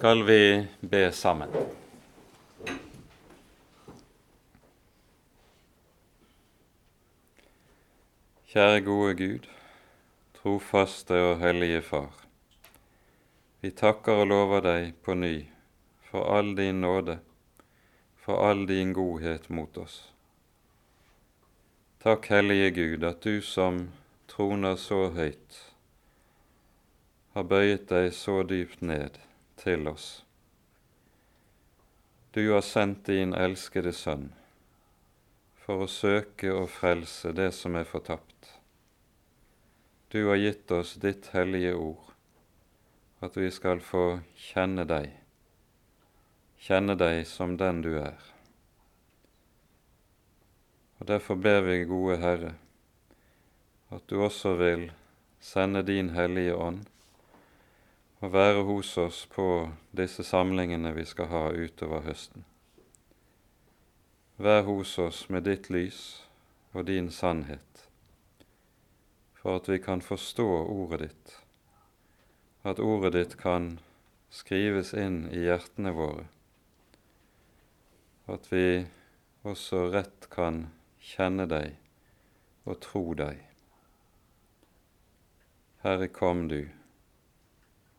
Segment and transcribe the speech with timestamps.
[0.00, 1.50] skal vi be sammen.
[8.48, 9.50] Kjære gode Gud,
[10.40, 12.16] trofaste og hellige Far.
[13.60, 15.34] Vi takker og lover deg på ny
[16.08, 17.20] for all din nåde,
[18.16, 20.02] for all din godhet mot oss.
[22.00, 23.90] Takk, Hellige Gud, at du som
[24.32, 25.64] troner så høyt,
[27.36, 29.26] har bøyet deg så dypt ned
[29.60, 30.24] til oss.
[32.30, 34.30] Du har sendt din elskede Sønn
[35.60, 38.48] for å søke og frelse det som er fortapt.
[40.10, 42.08] Du har gitt oss ditt hellige ord,
[43.22, 44.04] at vi skal få
[44.34, 45.12] kjenne deg,
[46.58, 48.18] kjenne deg som den du er.
[50.98, 52.54] Og Derfor ber vi, gode Herre,
[53.94, 54.88] at du også vil
[55.40, 56.84] sende din Hellige Ånd
[58.20, 59.44] og være hos oss på
[59.96, 62.44] disse samlingene vi skal ha utover høsten.
[64.40, 66.00] Vær hos oss med ditt lys
[66.72, 67.86] og din sannhet,
[69.40, 71.36] for at vi kan forstå ordet ditt,
[72.64, 73.78] at ordet ditt kan
[74.30, 76.26] skrives inn i hjertene våre,
[78.28, 78.84] at vi
[79.48, 80.66] også rett kan
[81.00, 81.72] kjenne deg
[82.68, 83.40] og tro deg.
[85.80, 86.68] Herre, kom du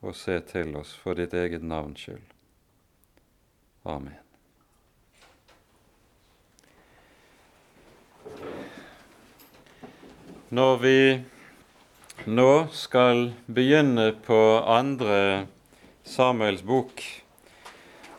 [0.01, 2.25] og se til oss for ditt eget navns skyld.
[3.85, 4.17] Amen.
[10.51, 10.97] Når vi
[12.27, 15.47] nå skal begynne på andre
[16.03, 17.01] Samuels bok,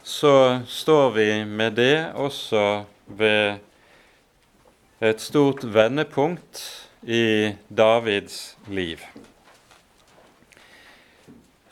[0.03, 3.61] så står vi med det også ved
[5.03, 6.63] et stort vendepunkt
[7.03, 8.99] i Davids liv.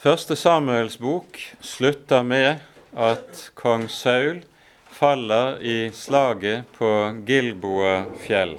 [0.01, 2.62] Første Samuels bok slutter med
[2.97, 4.39] at kong Saul
[4.97, 6.89] faller i slaget på
[7.29, 8.55] Gilboa fjell.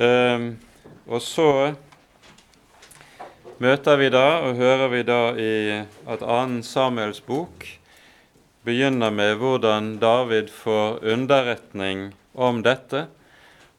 [0.00, 0.48] Um,
[1.04, 1.50] og så
[3.60, 5.52] møter vi da og hører vi da i
[5.84, 6.64] at 2.
[6.64, 7.68] Samuels bok
[8.64, 13.10] begynner med hvordan David får underretning om dette,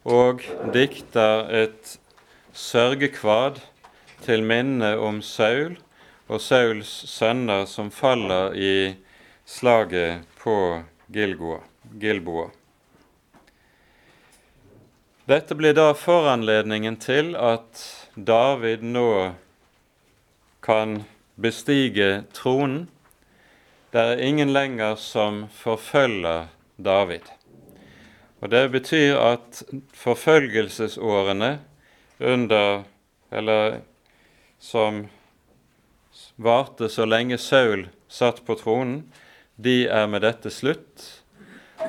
[0.06, 1.96] og dikter et
[2.54, 3.64] sørgekvad
[4.26, 5.76] til minne om Saul
[6.26, 8.76] og Sauls sønner som faller i
[9.46, 10.82] slaget på
[11.14, 11.60] Gilboa.
[12.00, 12.48] Gilboa.
[15.26, 17.82] Dette blir da foranledningen til at
[18.14, 19.32] David nå
[20.62, 21.00] kan
[21.38, 22.88] bestige tronen.
[23.94, 27.26] Det er ingen lenger som forfølger David.
[28.42, 29.62] Og Det betyr at
[29.94, 31.58] forfølgelsesårene
[32.20, 32.84] under
[33.32, 33.80] Eller
[34.58, 35.06] som
[36.36, 39.06] varte så lenge Saul satt på tronen,
[39.56, 41.04] de er med dette slutt,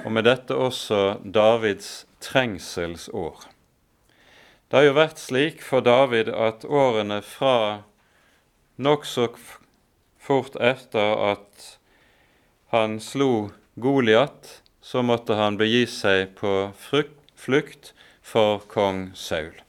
[0.03, 3.47] og med dette også Davids trengselsår.
[4.67, 7.83] Det har jo vært slik for David at årene fra
[8.75, 9.29] nokså
[10.19, 11.69] fort etter at
[12.73, 19.66] han slo Goliat, så måtte han begi seg på flukt for kong Saul.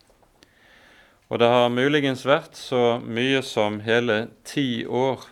[1.28, 5.26] Og det har muligens vært så mye som hele ti år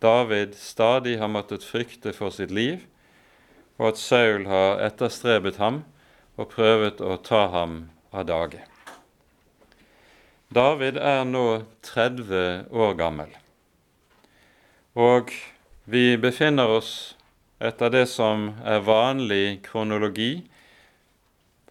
[0.00, 2.82] David stadig har måttet frykte for sitt liv,
[3.80, 5.82] og at Saul har etterstrebet ham
[6.40, 8.60] og prøvet å ta ham av dage.
[10.52, 13.32] David er nå 30 år gammel,
[14.96, 15.32] og
[15.84, 17.14] vi befinner oss
[17.60, 20.42] etter det som er vanlig kronologi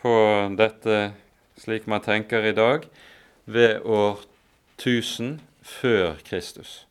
[0.01, 0.13] på
[0.57, 1.11] dette,
[1.59, 2.85] slik man tenker i dag,
[3.49, 4.21] ved år
[4.77, 6.87] 1000 før Kristus.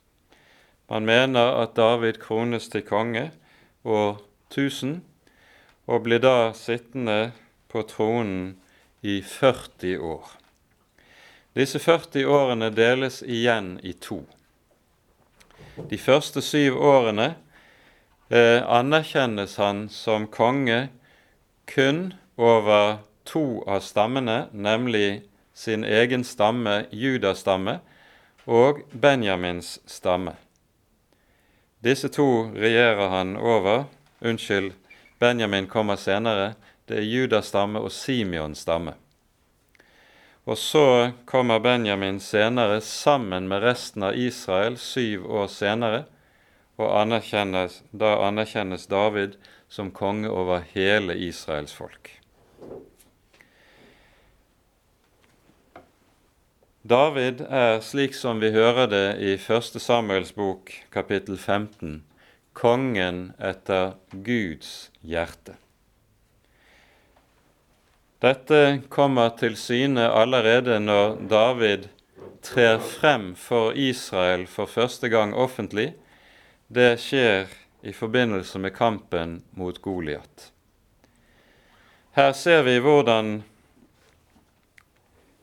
[0.91, 3.31] Man mener at David krones til konge
[3.85, 5.03] år 1000,
[5.87, 7.33] og blir da sittende
[7.69, 8.57] på tronen
[9.03, 10.33] i 40 år.
[11.55, 14.25] Disse 40 årene deles igjen i to.
[15.91, 17.37] De første syv årene
[18.31, 20.89] eh, anerkjennes han som konge
[21.71, 25.28] kun over to av stammene, nemlig
[25.59, 27.81] sin egen stamme, Judas stamme,
[28.47, 30.37] og Benjamins stamme.
[31.83, 33.89] Disse to regjerer han over.
[34.21, 34.73] Unnskyld,
[35.19, 36.53] Benjamin kommer senere.
[36.87, 38.95] Det er Judas stamme og Simeons stamme.
[40.47, 46.05] Og så kommer Benjamin senere sammen med resten av Israel syv år senere,
[46.79, 49.35] og anerkjennes, da anerkjennes David
[49.69, 52.18] som konge over hele Israels folk.
[56.89, 59.75] David er, slik som vi hører det i 1.
[59.83, 61.99] Samuels bok kapittel 15,
[62.57, 65.59] kongen etter Guds hjerte.
[68.25, 71.91] Dette kommer til syne allerede når David
[72.47, 75.91] trer frem for Israel for første gang offentlig.
[76.73, 77.53] Det skjer
[77.85, 80.49] i forbindelse med kampen mot Goliat.
[82.17, 83.43] Her ser vi hvordan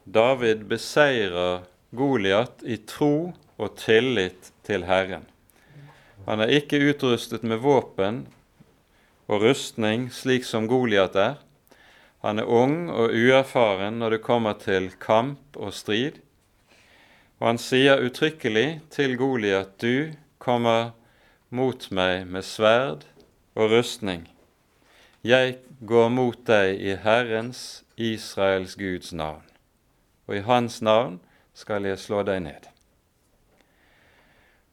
[0.05, 5.23] David beseirer Goliat i tro og tillit til Herren.
[6.27, 8.19] Han er ikke utrustet med våpen
[9.25, 11.39] og rustning slik som Goliat er.
[12.21, 16.21] Han er ung og uerfaren når det kommer til kamp og strid.
[17.41, 20.93] Og han sier uttrykkelig til Goliat, du kommer
[21.49, 23.09] mot meg med sverd
[23.57, 24.29] og rustning.
[25.25, 29.54] Jeg går mot deg i Herrens, Israels Guds navn
[30.27, 31.19] og i Hans navn
[31.55, 32.67] skal jeg slå deg ned.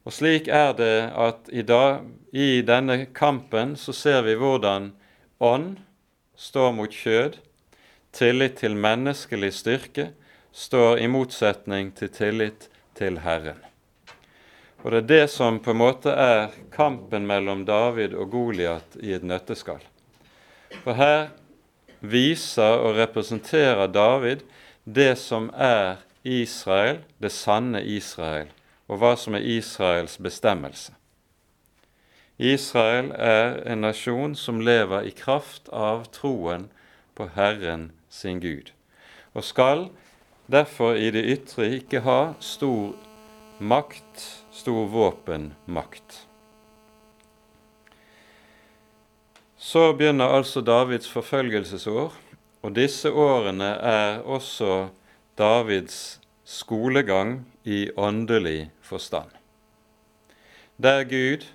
[0.03, 2.03] Og slik er det at i, dag,
[2.35, 4.91] i denne kampen så ser vi hvordan
[5.39, 5.77] ånd
[6.35, 7.37] står mot kjød,
[8.13, 10.09] tillit til menneskelig styrke
[10.53, 12.67] står i motsetning til tillit
[12.97, 13.57] til Herren.
[14.83, 19.15] Og det er det som på en måte er kampen mellom David og Goliat i
[19.15, 19.81] et nøtteskall.
[20.83, 21.31] For her
[22.03, 24.43] viser og representerer David
[24.83, 28.49] det som er Israel, det sanne Israel,
[28.87, 30.93] og hva som er Israels bestemmelse.
[32.37, 36.67] Israel er en nasjon som lever i kraft av troen
[37.15, 38.73] på Herren sin Gud,
[39.33, 39.87] og skal
[40.51, 42.95] derfor i det ytre ikke ha stor
[43.63, 46.25] makt, stor våpenmakt.
[49.57, 52.11] Så begynner altså Davids forfølgelsesår,
[52.63, 54.87] og disse årene er også
[55.37, 59.29] Davids skolegang i åndelig forstand.
[60.77, 61.45] Der Gud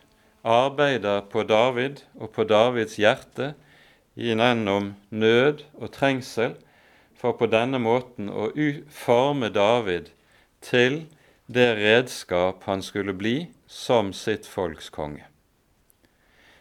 [0.44, 3.54] arbeider på David og på Davids hjerte
[4.18, 6.54] gjennom nød og trengsel,
[7.18, 8.50] for på denne måten å
[8.94, 10.12] forme David
[10.62, 11.06] til
[11.50, 15.24] det redskap han skulle bli som sitt folks konge.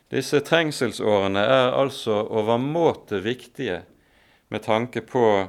[0.10, 3.84] Disse trengselsårene er altså overmåte viktige
[4.50, 5.48] med tanke på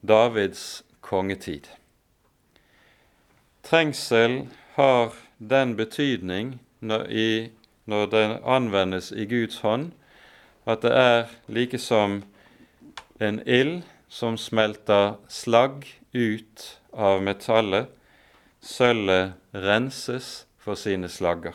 [0.00, 1.68] Davids kongetid.
[3.62, 7.50] Trengsel har den betydning når, i,
[7.84, 9.90] når den anvendes i Guds hånd,
[10.66, 12.22] at det er like som
[13.20, 17.90] en ild som smelter slagg ut av metallet.
[18.60, 21.54] Sølvet renses for sine slagger.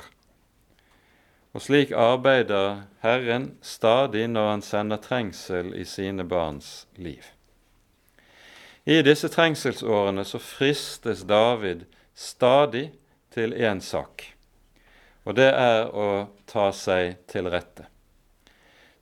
[1.51, 7.25] Og slik arbeider Herren stadig når han sender trengsel i sine barns liv.
[8.85, 11.83] I disse trengselsårene så fristes David
[12.15, 12.91] stadig
[13.33, 14.23] til én sak,
[15.23, 16.07] og det er å
[16.49, 17.85] ta seg til rette.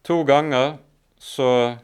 [0.03, 0.77] To ganger
[1.19, 1.77] så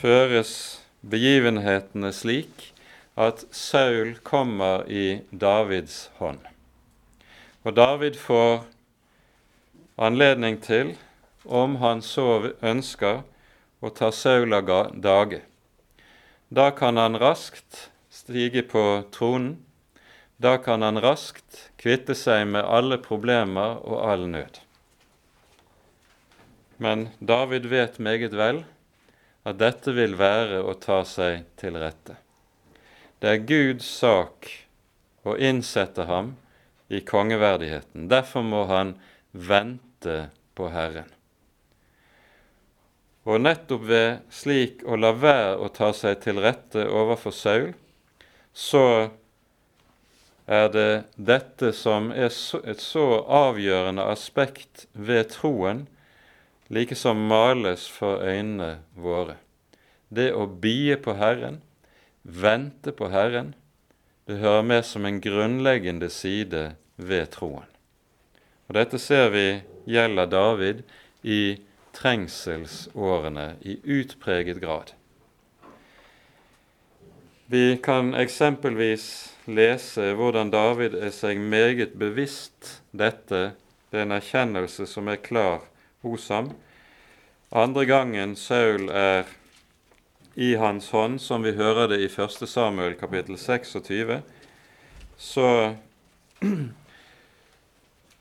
[0.00, 2.70] føres begivenhetene slik
[3.16, 6.42] at Saul kommer i Davids hånd.
[7.64, 8.64] Og David får
[9.96, 10.94] anledning til,
[11.44, 13.22] om han så ønsker,
[13.84, 15.42] å ta Saul av dage.
[16.48, 19.58] Da kan han raskt stige på tronen.
[20.36, 24.60] Da kan han raskt kvitte seg med alle problemer og all nød.
[26.76, 28.64] Men David vet meget vel
[29.44, 32.16] at dette vil være å ta seg til rette.
[33.20, 34.50] Det er Guds sak
[35.24, 36.34] å innsette ham
[36.88, 38.08] i kongeverdigheten.
[38.10, 38.96] Derfor må han
[39.32, 39.83] vente
[40.54, 41.10] på Herren.
[43.24, 47.70] Og nettopp ved slik å la være å ta seg til rette overfor Saul,
[48.52, 49.10] så
[50.44, 55.86] er det dette som er et så avgjørende aspekt ved troen,
[56.68, 59.38] like som males for øynene våre.
[60.12, 61.62] Det å bie på Herren,
[62.22, 63.54] vente på Herren,
[64.28, 67.68] det hører med som en grunnleggende side ved troen.
[68.68, 69.48] Og Dette ser vi
[69.84, 70.82] gjelder David
[71.22, 71.58] i
[71.94, 74.92] trengselsårene i utpreget grad.
[77.46, 79.06] Vi kan eksempelvis
[79.44, 83.52] lese hvordan David er seg meget bevisst dette.
[83.92, 85.66] Det er en erkjennelse som er klar
[86.02, 86.54] hos ham.
[87.54, 89.28] Andre gangen Saul er
[90.34, 92.48] i hans hånd, som vi hører det i 1.
[92.48, 94.22] Samuel kapittel 26,
[95.16, 95.74] så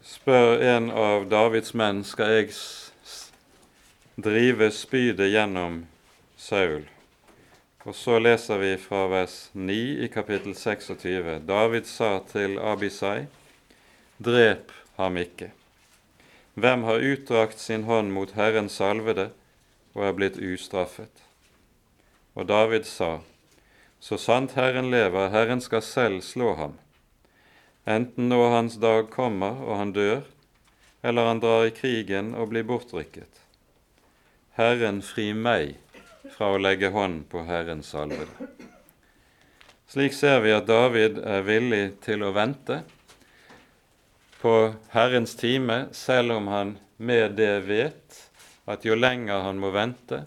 [0.03, 2.51] spør en av Davids menn skal jeg
[4.19, 5.85] drive spydet gjennom
[6.37, 6.83] Saul.
[7.83, 11.39] Og så leser vi fra vers 9 i kapittel 26.
[11.47, 13.25] David sa til Abisai,
[14.19, 15.51] drep ham ikke.
[16.53, 19.31] Hvem har utdrakt sin hånd mot Herren salvede
[19.95, 21.23] og er blitt ustraffet?
[22.35, 23.19] Og David sa,
[23.99, 26.73] Så sant Herren lever, Herren skal selv slå ham,
[27.85, 30.21] enten nå hans dag kommer og han dør,
[31.03, 33.41] eller han drar i krigen og blir bortrykket.
[34.55, 35.75] Herren fri meg
[36.35, 38.49] fra å legge hånd på Herrens salvede.
[39.89, 42.79] Slik ser vi at David er villig til å vente
[44.41, 44.55] på
[44.93, 48.21] Herrens time, selv om han med det vet
[48.69, 50.23] at jo lenger han må vente,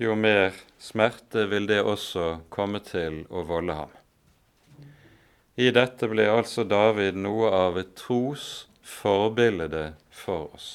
[0.00, 3.99] jo mer smerte vil det også komme til å volde ham.
[5.60, 8.44] I dette ble altså David noe av et tros
[8.86, 10.68] forbilde for oss.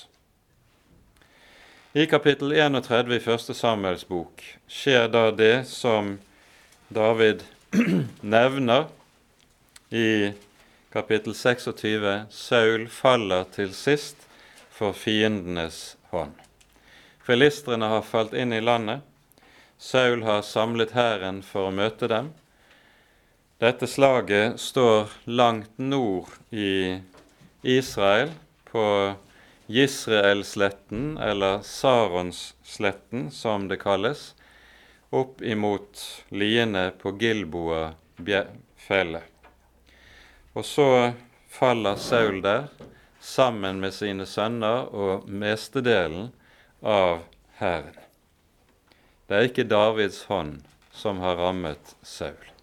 [1.98, 6.18] I kapittel 31 i første Samuels bok skjer da det som
[6.94, 7.42] David
[8.36, 8.86] nevner
[9.90, 10.36] i
[10.94, 12.06] kapittel 26.
[12.30, 14.28] Saul faller til sist
[14.70, 16.38] for fiendenes hånd.
[17.26, 19.02] Filistrene har falt inn i landet.
[19.82, 22.36] Saul har samlet hæren for å møte dem.
[23.58, 27.00] Dette slaget står langt nord i
[27.62, 28.30] Israel,
[28.68, 29.14] på
[29.68, 34.36] Gisraelsletten, eller Saronssletten som det kalles,
[35.10, 36.04] opp imot
[36.36, 39.24] liene på Gilboa-fjellet.
[40.52, 41.14] Og så
[41.48, 42.68] faller Saul der
[43.24, 46.36] sammen med sine sønner og mestedelen
[46.84, 47.24] av
[47.62, 47.96] hæren.
[49.32, 50.60] Det er ikke Davids hånd
[50.92, 52.55] som har rammet Saul.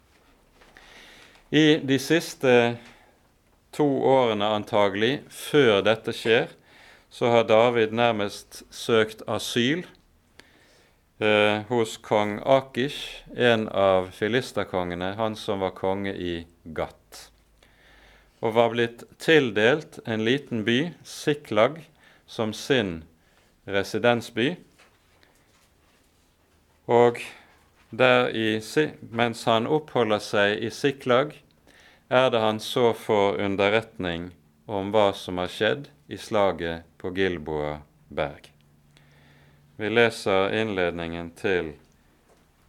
[1.53, 2.53] I de siste
[3.77, 6.47] to årene antagelig før dette skjer,
[7.13, 9.83] så har David nærmest søkt asyl
[11.21, 17.21] eh, hos kong Akish, en av filisterkongene, han som var konge i Gat,
[18.41, 21.83] og var blitt tildelt en liten by, Siklag,
[22.25, 23.03] som sin
[23.69, 24.55] residensby.
[26.89, 27.21] Og
[27.93, 28.61] i,
[29.13, 31.42] mens han oppholder seg i Siklag,
[32.13, 34.31] er det han så får underretning
[34.67, 37.79] om hva som har skjedd i slaget på Gilboa
[38.13, 38.51] berg.
[39.81, 41.73] Vi leser innledningen til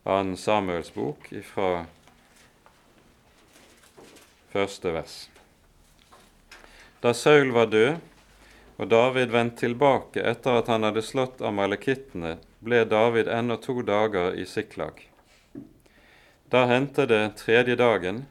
[0.08, 0.38] 2.
[0.40, 1.84] Samuels bok fra
[4.56, 5.18] første vers.
[7.04, 8.00] Da Saul var død
[8.80, 14.40] og David vendte tilbake etter at han hadde slått amalekittene, ble David ennå to dager
[14.40, 15.04] i Siklag.
[16.48, 18.24] Da hendte det tredje dagen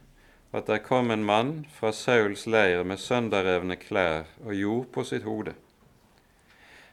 [0.53, 5.25] at der kom en mann fra Sauls leir med sønderrevne klær og jord på sitt
[5.25, 5.55] hode.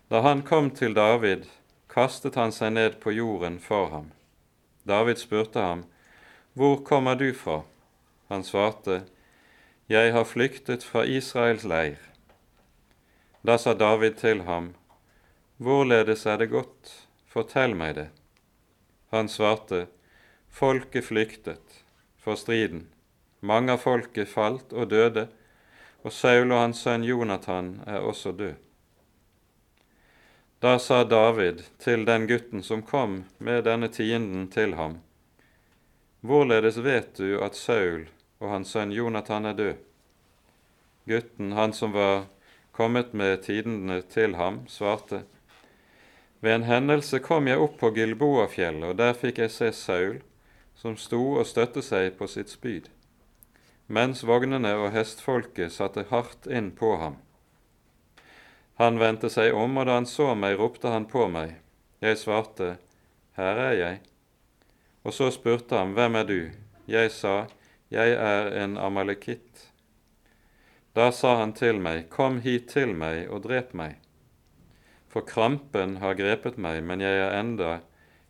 [0.10, 1.44] Da han kom til David,
[1.92, 4.12] kastet han seg ned på jorden for ham.
[4.88, 5.84] David spurte ham,
[6.54, 7.62] Hvor kommer du fra?
[8.30, 9.04] Han svarte,
[9.90, 12.00] Jeg har flyktet fra Israels leir.
[13.44, 14.74] Da sa David til ham,
[15.58, 16.94] Hvorledes er det gått?
[17.28, 18.08] Fortell meg det.
[19.12, 19.88] Han svarte,
[20.50, 21.84] Folket flyktet
[22.18, 22.88] for striden.
[23.40, 25.30] Mange av folket falt og døde,
[26.04, 28.56] og Saul og hans sønn Jonathan er også død.
[30.60, 35.00] Da sa David til den gutten som kom med denne tienden til ham,
[36.20, 38.10] Hvorledes vet du at Saul
[38.44, 39.76] og hans sønn Jonathan er død?
[41.08, 42.26] Gutten, han som var
[42.76, 45.24] kommet med tidene til ham, svarte,
[46.42, 50.22] Ved en hendelse kom jeg opp på Gilboafjellet, og der fikk jeg se Saul,
[50.76, 52.88] som sto og støtte seg på sitt spyd
[53.90, 57.18] mens vognene og hestfolket satte hardt inn på ham.
[58.80, 61.58] Han vendte seg om, og da han så meg, ropte han på meg.
[62.00, 62.78] Jeg svarte,
[63.36, 63.98] Her er jeg.
[65.04, 66.52] Og så spurte han, Hvem er du?
[66.88, 67.48] Jeg sa,
[67.90, 69.66] Jeg er en amalekitt.
[70.96, 73.98] Da sa han til meg, Kom hit til meg og drep meg.
[75.10, 77.80] For krampen har grepet meg, men jeg er enda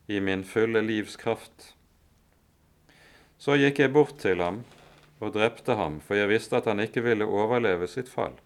[0.07, 1.73] i min fulle livs kraft.
[3.37, 4.63] Så gikk jeg bort til ham
[5.19, 8.37] og drepte ham, for jeg visste at han ikke ville overleve sitt fall.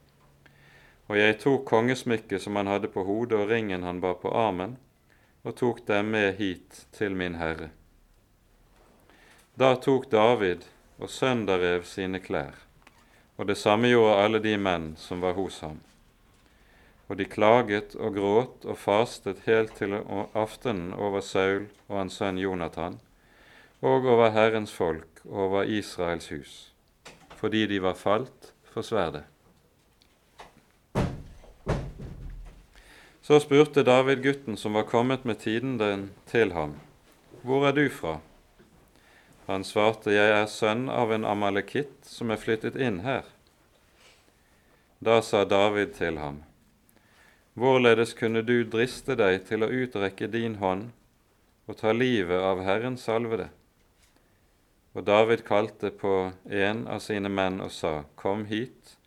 [1.11, 4.77] Og jeg tok kongesmykket som han hadde på hodet, og ringen han bar på armen,
[5.43, 7.69] og tok dem med hit til min herre.
[9.59, 10.63] Da tok David
[10.97, 12.55] og sønderrev sine klær,
[13.37, 15.81] og det samme gjorde alle de menn som var hos ham.
[17.11, 19.93] Og de klaget og gråt og fastet helt til
[20.33, 22.97] aftenen over Saul og hans sønn Jonathan,
[23.83, 26.73] og over Herrens folk over Israels hus,
[27.35, 29.23] fordi de var falt for sverdet.
[33.23, 36.79] Så spurte David gutten som var kommet med tidenden til ham,
[37.41, 38.19] Hvor er du fra?
[39.47, 43.23] Han svarte, Jeg er sønn av en amalekitt som er flyttet inn her.
[44.99, 46.43] Da sa David til ham,
[47.53, 50.91] Hvorledes kunne du driste deg til å utrekke din hånd
[51.67, 53.49] og ta livet av Herren salvede?
[54.93, 58.97] Og David kalte på en av sine menn og sa, Kom hit,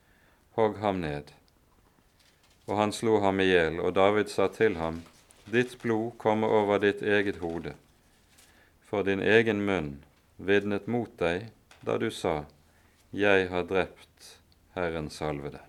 [0.58, 1.30] hogg ham ned.
[2.66, 5.04] Og han slo ham i hjel, og David sa til ham,
[5.46, 7.76] Ditt blod kommer over ditt eget hode,
[8.82, 9.92] for din egen munn
[10.42, 11.52] vitnet mot deg
[11.86, 12.42] da du sa,
[13.14, 14.32] Jeg har drept
[14.74, 15.62] Herren salvede.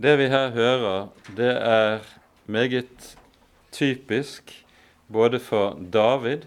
[0.00, 2.06] Det vi her hører, det er
[2.46, 3.16] meget
[3.74, 4.54] typisk
[5.12, 6.46] både for David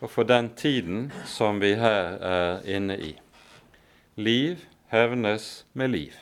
[0.00, 3.14] og for den tiden som vi her er inne i.
[4.16, 6.12] Liv hevnes med liv.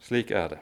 [0.00, 0.60] Slik er det.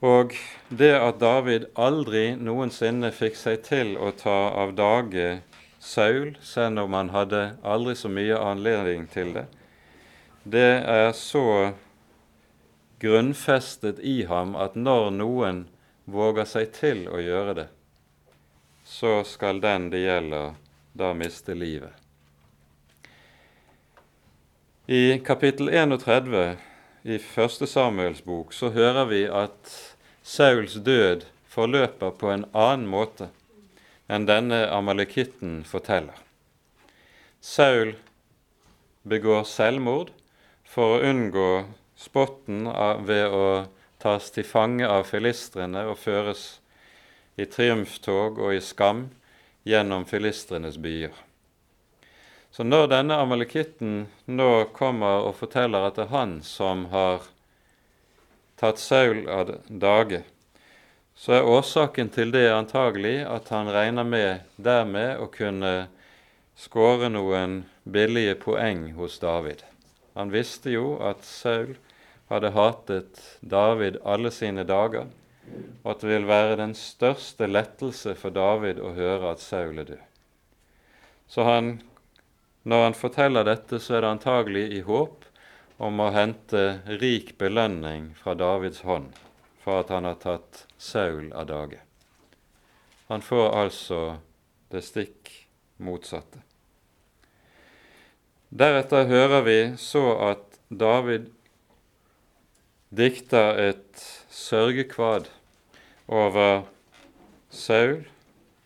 [0.00, 0.32] Og
[0.68, 5.40] det at David aldri noensinne fikk seg til å ta av dage
[5.80, 9.46] Saul, selv om han hadde aldri så mye anledning til det,
[10.44, 11.72] det er så
[13.00, 15.62] grunnfestet i ham at når noen
[16.10, 17.68] våger seg til å gjøre det,
[18.84, 20.54] så skal den det gjelder,
[20.92, 21.94] da miste livet.
[24.90, 26.58] I kapittel 31
[27.06, 29.70] i første Samuels bok så hører vi at
[30.26, 33.30] Sauls død forløper på en annen måte
[34.10, 36.18] enn denne amalekitten forteller.
[37.40, 37.94] Saul
[39.06, 40.10] begår selvmord
[40.66, 41.50] for å unngå
[41.98, 42.66] spotten
[43.06, 43.46] ved å
[44.00, 46.44] tas til fange av filistrene og føres
[47.40, 49.08] i triumftog og i skam
[49.68, 51.12] gjennom filistrenes byer.
[52.50, 57.28] Så når denne amalekitten nå kommer og forteller at det er han som har
[58.60, 60.24] tatt Saul av dage,
[61.14, 65.74] så er årsaken til det antagelig at han regner med dermed å kunne
[66.58, 69.62] skåre noen billige poeng hos David.
[70.16, 71.76] Han visste jo at Saul
[72.30, 75.10] hadde hatet David alle sine dager,
[75.82, 79.92] og at det vil være den største lettelse for David å høre at Saul er
[79.94, 80.04] død.
[81.30, 81.80] Så han
[82.62, 85.24] når han forteller dette, så er det antagelig i håp
[85.80, 89.16] om å hente rik belønning fra Davids hånd
[89.64, 91.80] for at han har tatt Saul av dage.
[93.08, 94.00] Han får altså
[94.70, 95.32] det stikk
[95.80, 96.42] motsatte.
[98.50, 101.30] Deretter hører vi så at David
[102.90, 104.02] dikter et
[104.34, 105.28] sørgekvad
[106.10, 106.64] over
[107.50, 108.02] Saul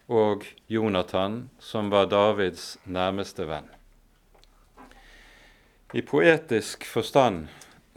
[0.08, 3.68] og Jonathan, som var Davids nærmeste venn.
[5.92, 7.50] I poetisk forstand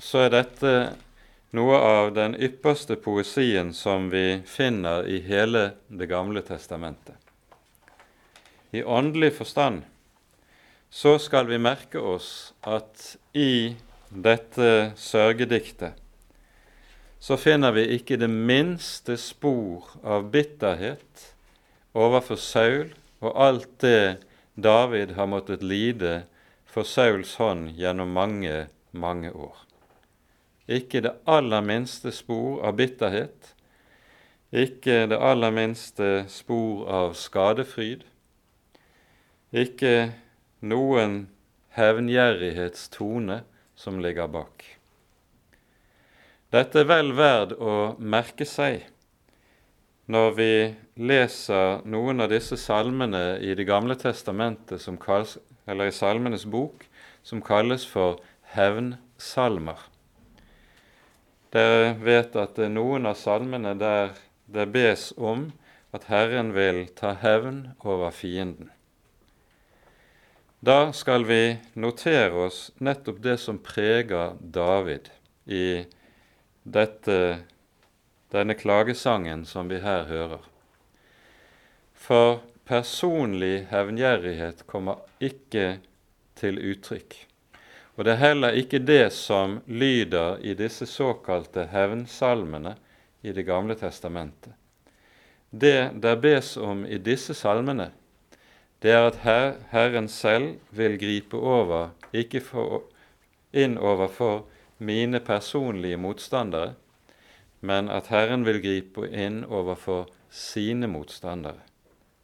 [0.03, 0.73] så er dette
[1.55, 7.15] noe av den ypperste poesien som vi finner i hele Det gamle testamentet.
[8.75, 9.85] I åndelig forstand
[10.89, 13.77] så skal vi merke oss at i
[14.11, 15.95] dette sørgediktet
[17.19, 21.27] så finner vi ikke det minste spor av bitterhet
[21.97, 24.17] overfor Saul og alt det
[24.57, 26.23] David har måttet lide
[26.65, 29.55] for Sauls hånd gjennom mange, mange år.
[30.67, 33.53] Ikke det aller minste spor av bitterhet,
[34.51, 38.05] ikke det aller minste spor av skadefryd,
[39.53, 40.11] ikke
[40.61, 41.19] noen
[41.77, 43.41] hevngjerrighetstone
[43.77, 44.76] som ligger bak.
[46.47, 48.85] Dette er vel verd å merke seg
[50.07, 50.51] når vi
[50.95, 56.85] leser noen av disse salmene i Det gamle testamentet kalles, eller i Salmenes bok,
[57.23, 58.21] som kalles for
[58.55, 59.75] hevnsalmer.
[61.51, 64.15] Dere vet at det er noen av salmene der
[64.47, 65.49] det bes om
[65.91, 68.71] at Herren vil ta hevn over fienden.
[70.63, 75.11] Da skal vi notere oss nettopp det som preger David
[75.43, 75.83] i
[76.67, 77.39] dette,
[78.31, 80.43] denne klagesangen som vi her hører.
[81.95, 85.79] For personlig hevngjerrighet kommer ikke
[86.37, 87.15] til uttrykk.
[87.97, 92.75] Og det er heller ikke det som lyder i disse såkalte hevnsalmene
[93.21, 94.53] i Det gamle testamentet.
[95.49, 97.89] Det der bes om i disse salmene,
[98.79, 99.17] det er at
[99.71, 102.83] Herren selv vil gripe over, ikke for,
[103.53, 104.45] inn overfor
[104.77, 106.75] mine personlige motstandere,
[107.59, 111.67] men at Herren vil gripe inn overfor sine motstandere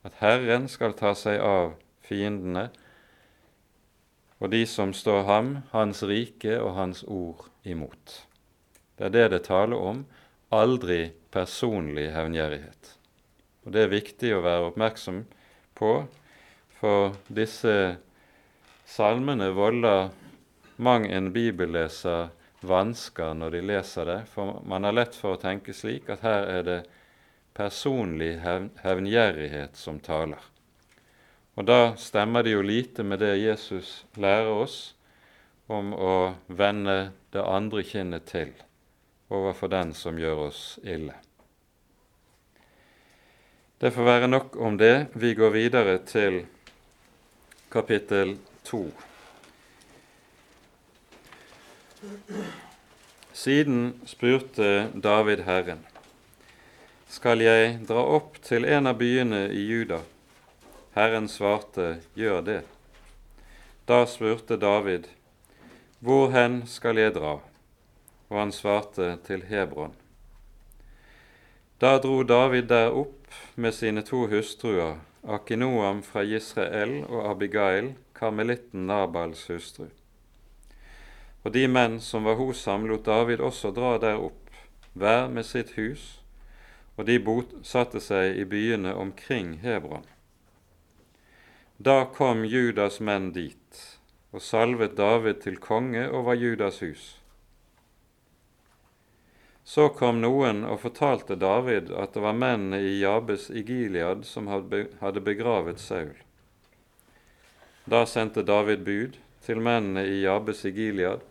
[0.03, 2.67] at Herren skal ta seg av fiendene
[4.43, 8.25] og de som står ham, hans rike og hans ord imot.
[8.99, 10.01] Det er det det taler om,
[10.51, 12.89] aldri personlig hevngjerrighet.
[13.63, 15.21] Og det er viktig å være oppmerksom
[15.79, 15.93] på,
[16.81, 17.95] for disse
[18.83, 20.11] salmene volder
[20.75, 22.33] mang en bibelleser
[22.63, 26.47] vansker når de leser det, for man har lett for å tenke slik at her
[26.49, 26.80] er det
[27.54, 30.41] personlig hevngjerrighet som taler.
[31.54, 34.95] Og da stemmer det jo lite med det Jesus lærer oss
[35.69, 38.56] om å vende det andre kinnet til
[39.34, 41.13] overfor den som gjør oss ille.
[43.78, 45.12] Det får være nok om det.
[45.13, 46.43] Vi går videre til
[47.73, 48.86] kapittel to.
[53.33, 55.79] Siden spurte David Herren,
[57.07, 60.01] skal jeg dra opp til en av byene i Juda?
[60.97, 62.59] Herren svarte, gjør det.
[63.87, 65.07] Da spurte David,
[66.03, 67.37] hvor hen skal jeg dra?
[68.29, 69.95] Og han svarte, til Hebron.
[71.79, 78.87] Da dro David der opp med sine to hustruer, Akinoam fra Israel og Abigail, karmelitten
[78.87, 79.87] Nabals hustru.
[81.43, 84.51] Og de menn som var hos ham, lot David også dra der opp,
[84.93, 86.23] hver med sitt hus,
[86.95, 90.06] og de bosatte seg i byene omkring Hebron.
[91.77, 93.82] Da kom Judas menn dit
[94.34, 97.03] og salvet David til konge over Judas hus.
[99.63, 104.47] Så kom noen og fortalte David at det var mennene i Jabes i Gilead som
[104.51, 106.15] hadde begravet Saul.
[107.86, 111.23] Da sendte David bud til mennene i Jabes i Gilead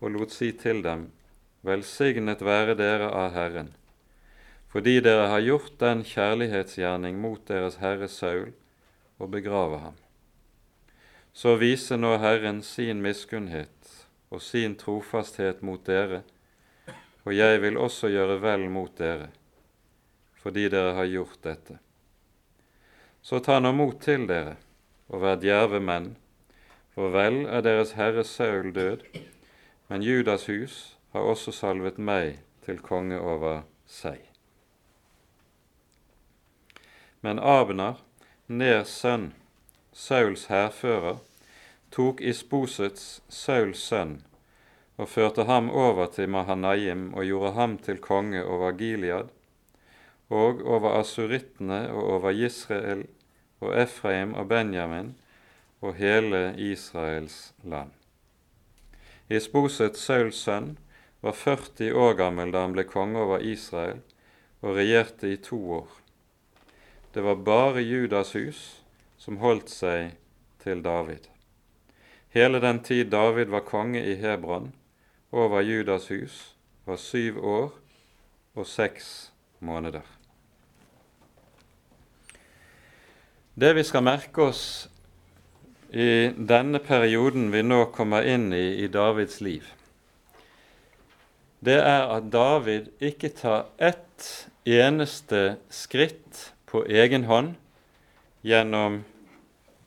[0.00, 1.10] og lot si til dem,
[1.66, 3.72] Velsignet være dere av Herren,
[4.70, 8.52] fordi dere har gjort den kjærlighetsgjerning mot deres herre Saul
[9.18, 9.96] og begrave ham.
[11.34, 13.90] Så viser nå Herren sin miskunnhet
[14.30, 16.22] og sin trofasthet mot dere,
[17.26, 19.32] og jeg vil også gjøre vel mot dere,
[20.38, 21.80] fordi dere har gjort dette.
[23.26, 24.54] Så ta nå mot til dere
[25.10, 26.12] og vær djerve menn,
[26.94, 29.02] for vel er deres herre Saul død,
[29.88, 34.20] men Judas hus har også salvet meg til konge over seg.
[37.22, 38.02] Men Abner,
[38.46, 39.32] Ners sønn,
[39.92, 41.18] Sauls hærfører,
[41.90, 44.20] tok Isbosets, Sauls sønn,
[44.96, 49.28] og førte ham over til Mahanaim og gjorde ham til konge over Gilead,
[50.28, 53.06] og over asurittene og over Israel
[53.60, 55.14] og Efraim og Benjamin
[55.80, 57.90] og hele Israels land.
[59.28, 60.76] Isboset, Sauls sønn,
[61.20, 64.02] var 40 år gammel da han ble konge over Israel
[64.62, 65.88] og regjerte i to år.
[67.14, 68.60] Det var bare Judas hus
[69.18, 70.14] som holdt seg
[70.62, 71.26] til David.
[72.36, 74.72] Hele den tid David var konge i Hebron
[75.32, 77.72] over Judas hus, var syv år
[78.54, 80.04] og seks måneder.
[83.56, 84.64] Det vi skal merke oss
[85.96, 89.64] i denne perioden vi nå kommer inn i i Davids liv,
[91.64, 97.54] det er at David ikke tar ett eneste skritt på egen hånd
[98.44, 99.00] gjennom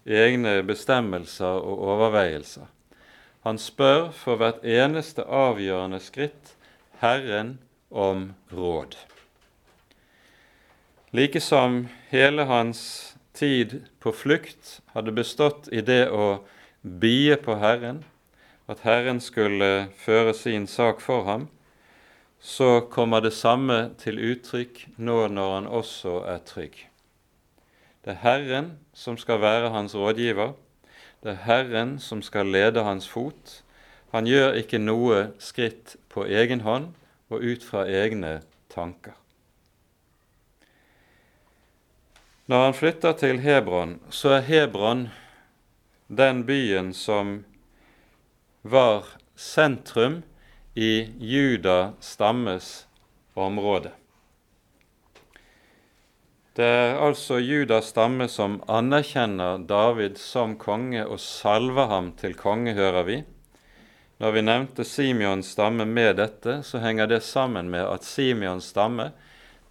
[0.09, 2.65] egne bestemmelser og overveielser.
[3.45, 6.55] Han spør for hvert eneste avgjørende skritt
[6.99, 8.97] Herren om råd.
[11.15, 13.08] Like som hele hans
[13.39, 16.41] tid på flukt hadde bestått i det å
[16.83, 18.03] bie på Herren,
[18.69, 21.47] at Herren skulle føre sin sak for ham,
[22.39, 26.85] så kommer det samme til uttrykk nå når han også er trygg.
[28.05, 30.53] Det er Herren som skal være hans rådgiver.
[31.23, 33.59] Det er Herren som skal lede hans fot.
[34.15, 36.93] Han gjør ikke noe skritt på egen hånd
[37.29, 38.39] og ut fra egne
[38.71, 39.18] tanker.
[42.49, 45.03] Når han flytter til Hebron, så er Hebron
[46.09, 47.43] den byen som
[48.65, 49.05] var
[49.37, 50.23] sentrum
[50.73, 52.87] i Juda stammes
[53.37, 53.91] område.
[56.57, 62.73] Det er altså Judas stamme som anerkjenner David som konge og salver ham til konge,
[62.73, 63.21] hører vi.
[64.17, 69.11] Når vi nevnte Simeons stamme med dette, så henger det sammen med at Simeons stamme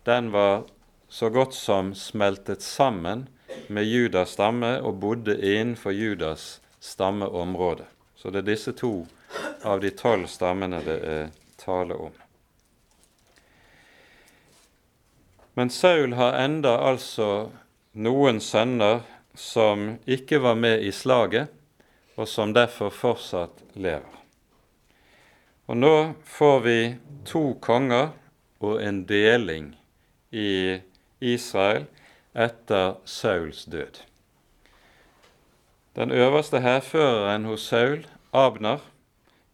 [0.07, 0.69] den var
[1.09, 3.29] så godt som smeltet sammen
[3.67, 7.85] med Judas stamme og bodde innenfor Judas stammeområde.
[8.17, 9.07] Så det er disse to
[9.65, 12.13] av de tolv stammene det er tale om.
[15.59, 17.51] Men Saul har enda altså
[17.99, 19.01] noen sønner
[19.35, 21.49] som ikke var med i slaget,
[22.19, 24.15] og som derfor fortsatt lever.
[25.67, 25.95] Og nå
[26.27, 26.79] får vi
[27.27, 28.11] to konger
[28.63, 29.73] og en deling
[30.31, 30.79] i
[31.21, 31.87] Israel
[32.35, 34.03] etter Sauls død.
[35.97, 38.79] Den øverste hærføreren hos Saul, Abner,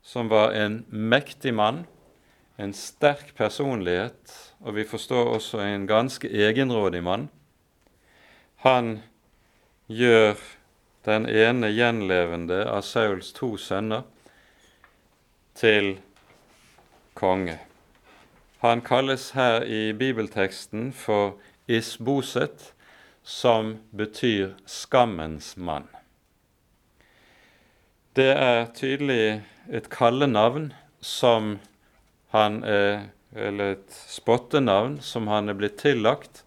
[0.03, 1.87] som var en mektig mann,
[2.59, 7.29] en sterk personlighet, og vi forstår også en ganske egenrådig mann,
[8.57, 9.03] han
[9.89, 10.35] gjør
[11.05, 14.07] den ene gjenlevende av Sauls to sønner
[15.55, 15.99] til
[17.15, 17.59] konge.
[18.65, 22.73] Han kalles her i bibelteksten for Isboset,
[23.23, 25.89] som betyr skammens mann.
[28.15, 31.59] Det er tydelig et kallenavn som
[32.35, 36.45] han er Eller et spottenavn som han er blitt tillagt.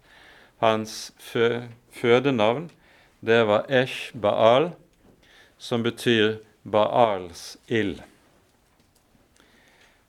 [0.56, 2.70] Hans fø, fødenavn,
[3.20, 4.70] det var Esh Baal,
[5.58, 8.00] som betyr Baals ild.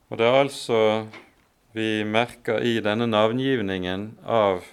[0.08, 0.80] Og det er altså
[1.76, 4.64] vi merker i denne navngivningen av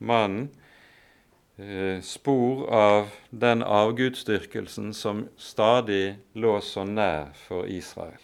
[0.00, 0.48] mannen
[1.56, 8.18] eh, spor av den avgudsdyrkelsen som stadig lå så nær for Israel.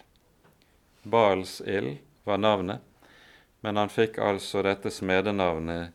[1.02, 2.80] Baals ild var navnet,
[3.60, 5.92] men han fikk altså dette smedenavnet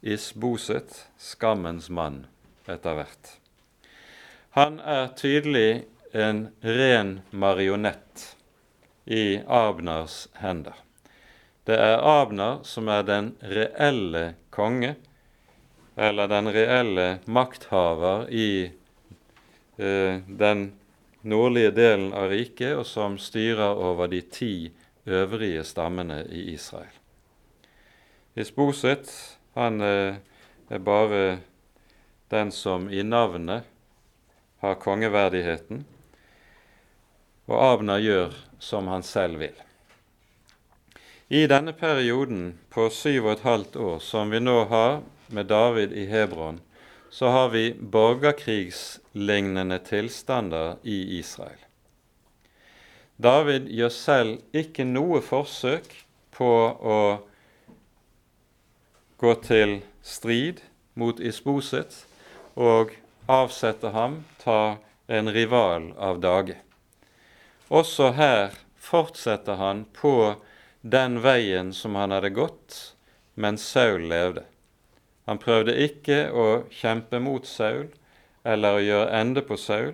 [0.00, 2.24] Isboset, skammens mann,
[2.66, 3.30] etter hvert.
[4.54, 5.84] Han er tydelig
[6.16, 8.36] en ren marionett
[9.04, 10.76] i Abners hender.
[11.68, 14.22] Det er Abner som er den reelle
[14.58, 14.96] konge,
[15.96, 18.50] eller den reelle makthaver i
[19.78, 20.72] eh, den
[21.22, 24.52] nordlige delen av riket, og som styrer over de ti
[25.06, 26.94] øvrige stammene i Israel.
[28.38, 29.10] Isboset
[29.54, 30.18] han eh,
[30.70, 31.38] er bare
[32.30, 33.66] den som i navnet
[34.62, 35.86] har kongeverdigheten,
[37.48, 39.67] og Abner gjør som han selv vil.
[41.30, 45.92] I denne perioden på syv og et halvt år som vi nå har med David
[45.92, 46.62] i Hebron,
[47.10, 51.60] så har vi borgerkrigslignende tilstander i Israel.
[53.20, 55.92] David gjør selv ikke noe forsøk
[56.32, 56.50] på
[56.96, 57.20] å
[59.20, 60.64] gå til strid
[60.96, 62.06] mot Isboset
[62.56, 62.96] og
[63.28, 64.80] avsette ham, ta
[65.12, 66.56] en rival av dage.
[67.68, 70.38] Også her fortsetter han på
[70.90, 72.78] den veien som han hadde gått
[73.34, 74.44] mens Saul levde.
[75.28, 77.90] Han prøvde ikke å kjempe mot Saul
[78.48, 79.92] eller å gjøre ende på Saul.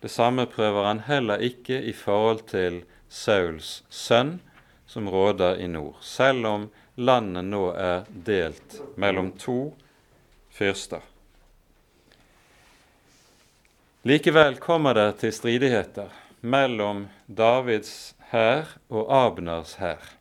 [0.00, 4.38] Det samme prøver han heller ikke i forhold til Sauls sønn,
[4.86, 9.72] som råder i nord, selv om landet nå er delt mellom to
[10.54, 11.02] fyrster.
[14.04, 16.12] Likevel kommer det til stridigheter
[16.44, 20.14] mellom Davids hær og Abners hær.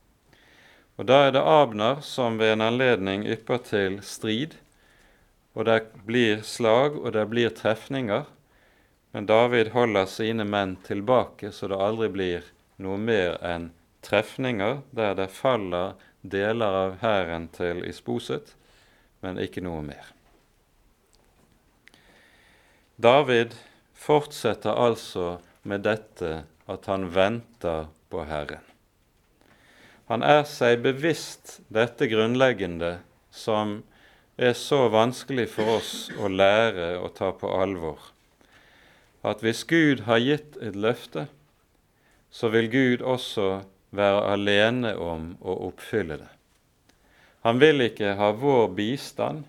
[0.98, 4.60] Og Da er det Abner som ved en anledning ypper til strid,
[5.54, 8.26] og det blir slag og det blir trefninger,
[9.14, 15.14] men David holder sine menn tilbake, så det aldri blir noe mer enn trefninger der
[15.18, 18.56] det faller deler av hæren til Isboset,
[19.22, 20.14] men ikke noe mer.
[22.98, 23.56] David
[23.94, 28.62] fortsetter altså med dette at han venter på Herren.
[30.12, 32.98] Han er seg bevisst dette grunnleggende
[33.34, 33.82] som
[34.38, 38.00] er så vanskelig for oss å lære og ta på alvor,
[39.24, 41.28] at hvis Gud har gitt et løfte,
[42.34, 46.32] så vil Gud også være alene om å oppfylle det.
[47.46, 49.44] Han vil ikke ha vår bistand,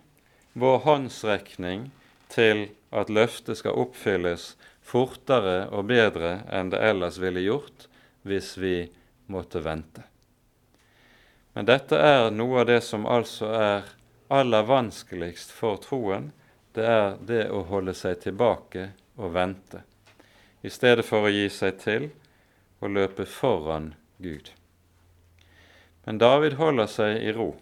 [0.53, 1.88] vår håndsrekning,
[2.29, 4.53] til at løftet skal oppfylles
[4.85, 7.88] fortere og bedre enn det ellers ville gjort
[8.29, 8.77] hvis vi
[9.33, 10.05] måtte vente.
[11.55, 13.92] Men dette er noe av det som altså er
[14.35, 16.33] aller vanskeligst for troen.
[16.75, 19.85] Det er det å holde seg tilbake og vente,
[20.66, 22.09] i stedet for å gi seg til
[22.83, 24.51] og løpe foran Gud.
[26.05, 27.53] Men David holder seg i ro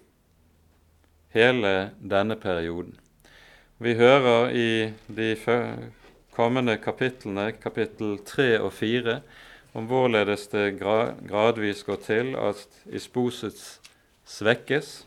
[1.33, 2.97] hele denne perioden.
[3.83, 4.71] Vi hører i
[5.07, 5.35] de
[6.33, 9.19] kommende kapitlene, kapittel 3 og 4,
[9.77, 13.79] om hvorledes det gradvis går til at Isbosets
[14.29, 15.03] svekkes,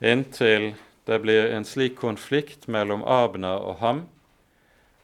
[0.00, 0.74] inntil
[1.08, 4.04] det blir en slik konflikt mellom Abner og ham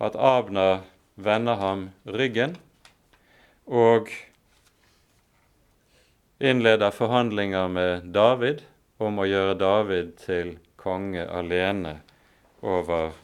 [0.05, 0.85] at Abner
[1.17, 2.59] vender ham ryggen
[3.65, 4.11] og
[6.41, 8.61] innleder forhandlinger med David
[9.01, 12.01] om å gjøre David til konge alene
[12.61, 13.15] over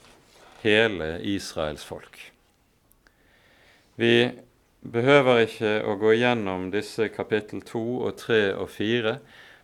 [0.61, 2.17] hele Israels folk.
[3.95, 4.31] Vi
[4.81, 9.15] behøver ikke å gå gjennom disse kapittel 2 og 3 og 4,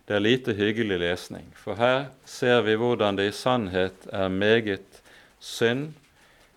[0.08, 1.48] det er lite hyggelig lesning.
[1.52, 5.02] For her ser vi hvordan det i sannhet er meget
[5.40, 5.92] synd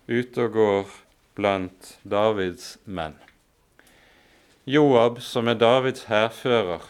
[0.08, 0.94] ute og går
[1.36, 3.18] blant Davids menn.
[4.64, 6.86] Joab, som er Davids hærfører,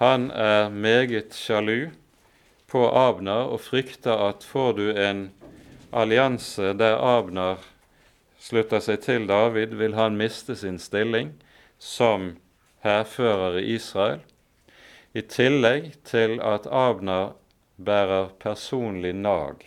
[0.00, 1.90] han er meget sjalu
[2.66, 5.28] på Abner og frykter at får du en
[5.94, 7.62] allianse der Abner
[8.42, 11.32] slutter seg til David, vil han miste sin stilling
[11.78, 12.34] som
[12.84, 14.20] hærfører i Israel,
[15.14, 17.36] i tillegg til at Abner
[17.76, 19.62] bærer personlig nag.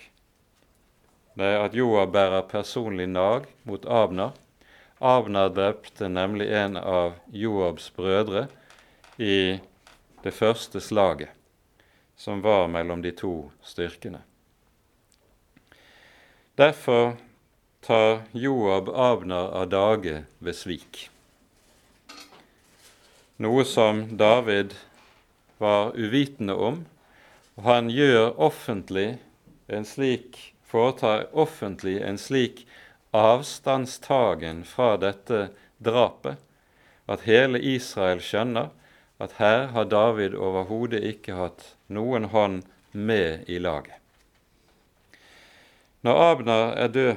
[1.37, 4.35] Er at Joab bærer personlig nag mot Abner.
[4.99, 8.47] Abner drepte nemlig en av Joabs brødre
[9.17, 9.59] i
[10.23, 11.29] det første slaget
[12.17, 14.26] som var mellom de to styrkene.
[16.57, 17.13] Derfor
[17.81, 21.03] tar Joab Abner av dage ved svik,
[23.37, 24.73] noe som David
[25.61, 26.79] var uvitende om,
[27.59, 29.19] og han gjør offentlig
[29.69, 32.65] en slik, foretar offentlig en slik
[33.13, 36.41] avstandstagen fra dette drapet
[37.05, 38.73] at hele Israel skjønner
[39.21, 42.63] at her har David overhodet ikke hatt noen hånd
[42.97, 44.06] med i laget.
[46.07, 47.15] Når Abner er død,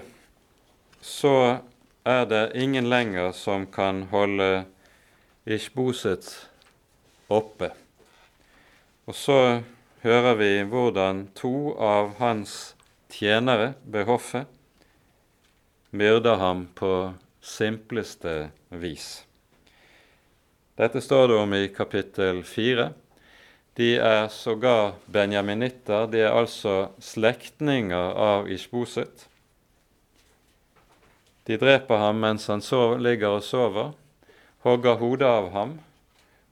[1.01, 1.59] så
[2.05, 4.65] er det ingen lenger som kan holde
[5.47, 6.27] Ishboset
[7.31, 7.69] oppe.
[9.07, 9.61] Og så
[10.03, 12.75] hører vi hvordan to av hans
[13.15, 14.51] tjenere ved hoffet
[15.95, 19.23] myrder ham på simpleste vis.
[20.75, 22.91] Dette står det om i kapittel 4.
[23.81, 29.25] De er sågar benjaminitter, de er altså slektninger av Ishboset.
[31.49, 33.95] De dreper ham mens han sover, ligger og sover,
[34.69, 35.75] hogger hodet av ham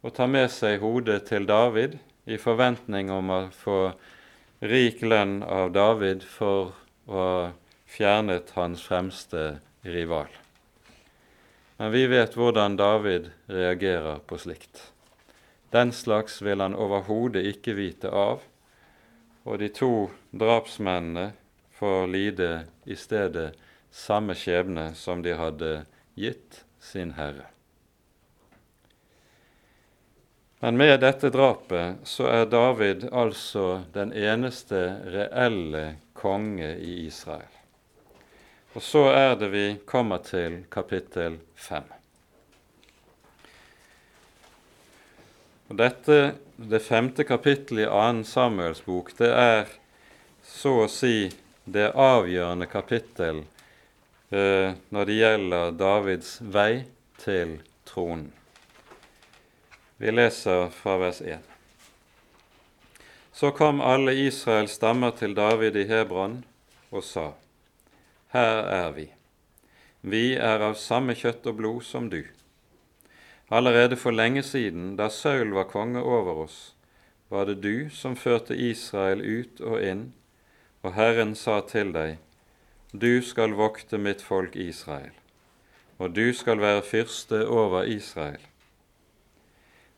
[0.01, 3.79] og tar med seg hodet til David i forventning om å få
[4.65, 6.73] rik lønn av David for
[7.05, 7.33] å ha
[7.85, 10.33] fjernet hans fremste rival.
[11.77, 14.89] Men vi vet hvordan David reagerer på slikt.
[15.71, 18.41] Den slags vil han overhodet ikke vite av,
[19.45, 21.33] og de to drapsmennene
[21.79, 22.51] får lide
[22.85, 23.53] i stedet
[23.91, 25.73] samme skjebne som de hadde
[26.19, 27.47] gitt sin herre.
[30.61, 35.85] Men med dette drapet så er David altså den eneste reelle
[36.19, 37.53] konge i Israel.
[38.75, 41.98] Og så er det vi kommer til kapittel fem.
[45.69, 48.25] Og dette, Det femte kapittelet i 2.
[48.27, 49.69] Samuels bok, det er
[50.43, 51.29] så å si
[51.71, 53.45] det avgjørende kapittel
[54.35, 56.83] eh, når det gjelder Davids vei
[57.23, 58.33] til tronen.
[60.03, 61.47] Vi leser fra vers 1.
[63.31, 66.41] Så kom alle Israels stammer til David i Hebron
[66.91, 67.33] og sa:"
[68.35, 69.07] her er vi.
[70.01, 72.21] Vi er av samme kjøtt og blod som du.
[73.51, 76.75] Allerede for lenge siden, da Saul var konge over oss,
[77.29, 80.03] var det du som førte Israel ut og inn,
[80.85, 82.19] og Herren sa til deg,
[82.93, 85.13] Du skal vokte mitt folk Israel,
[85.99, 88.41] og du skal være fyrste over Israel.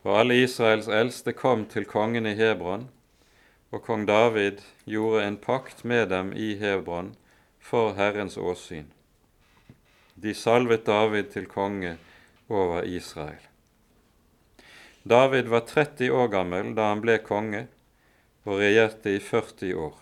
[0.02, 2.88] Og alle Israels eldste kom til kongen i Hebron,
[3.70, 7.16] og kong David gjorde en pakt med dem i Hebron
[7.58, 8.86] for Herrens åsyn.
[10.14, 11.96] De salvet David til konge
[12.50, 13.46] over Israel.
[15.02, 17.66] David var 30 år gammel da han ble konge,
[18.44, 19.96] og regjerte i 40 år.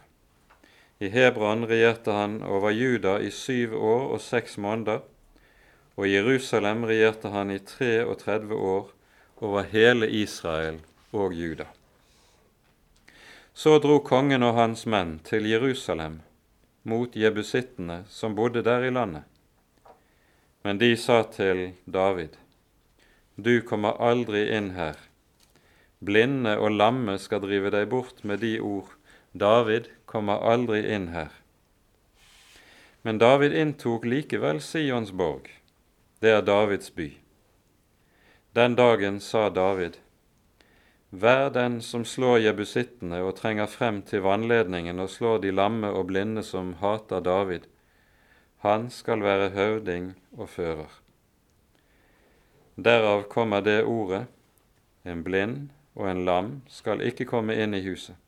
[0.99, 5.05] I Hebron regjerte han over Juda i syv år og seks måneder,
[5.95, 8.91] og i Jerusalem regjerte han i 33 år
[9.39, 10.81] over hele Israel
[11.13, 11.69] og Juda.
[13.55, 16.21] Så dro kongen og hans menn til Jerusalem
[16.87, 19.27] mot jebusittene som bodde der i landet.
[20.62, 22.37] Men de sa til David,
[23.37, 24.97] Du kommer aldri inn her.
[26.01, 28.90] Blinde og lamme skal drive deg bort med de ord.
[29.33, 31.31] David kommer aldri inn her.
[33.02, 35.46] Men David inntok likevel Sions borg.
[36.21, 37.13] Det er Davids by.
[38.59, 39.98] Den dagen sa David,
[41.11, 46.11] Vær den som slår jebusittene og trenger frem til vannledningen og slår de lamme og
[46.11, 47.65] blinde som hater David.
[48.69, 50.90] Han skal være høvding og fører.
[52.77, 54.27] Derav kommer det ordet,
[55.08, 58.19] en blind og en lam skal ikke komme inn i huset.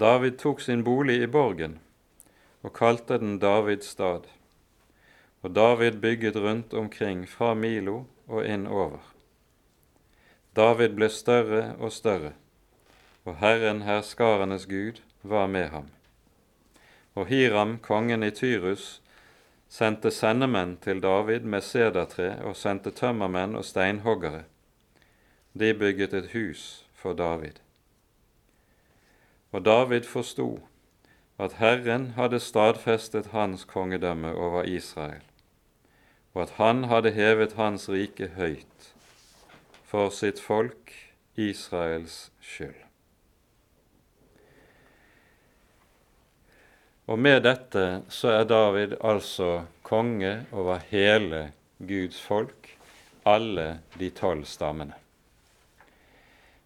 [0.00, 1.74] David tok sin bolig i borgen
[2.62, 4.30] og kalte den Davids stad.
[5.42, 9.02] Og David bygget rundt omkring fra Milo og innover.
[10.56, 12.32] David ble større og større,
[13.28, 15.93] og Herren herskarenes Gud var med ham.
[17.14, 19.02] Og Hiram, kongen i Tyrus,
[19.68, 24.44] sendte sendemenn til David med sedertre og sendte tømmermenn og steinhoggere.
[25.54, 27.60] De bygget et hus for David.
[29.52, 30.48] Og David forsto
[31.38, 35.22] at Herren hadde stadfestet hans kongedømme over Israel,
[36.34, 38.94] og at han hadde hevet hans rike høyt
[39.84, 40.92] for sitt folk
[41.36, 42.83] Israels skyld.
[47.04, 52.70] Og med dette så er David altså konge over hele Guds folk,
[53.28, 54.96] alle de tolv stammene.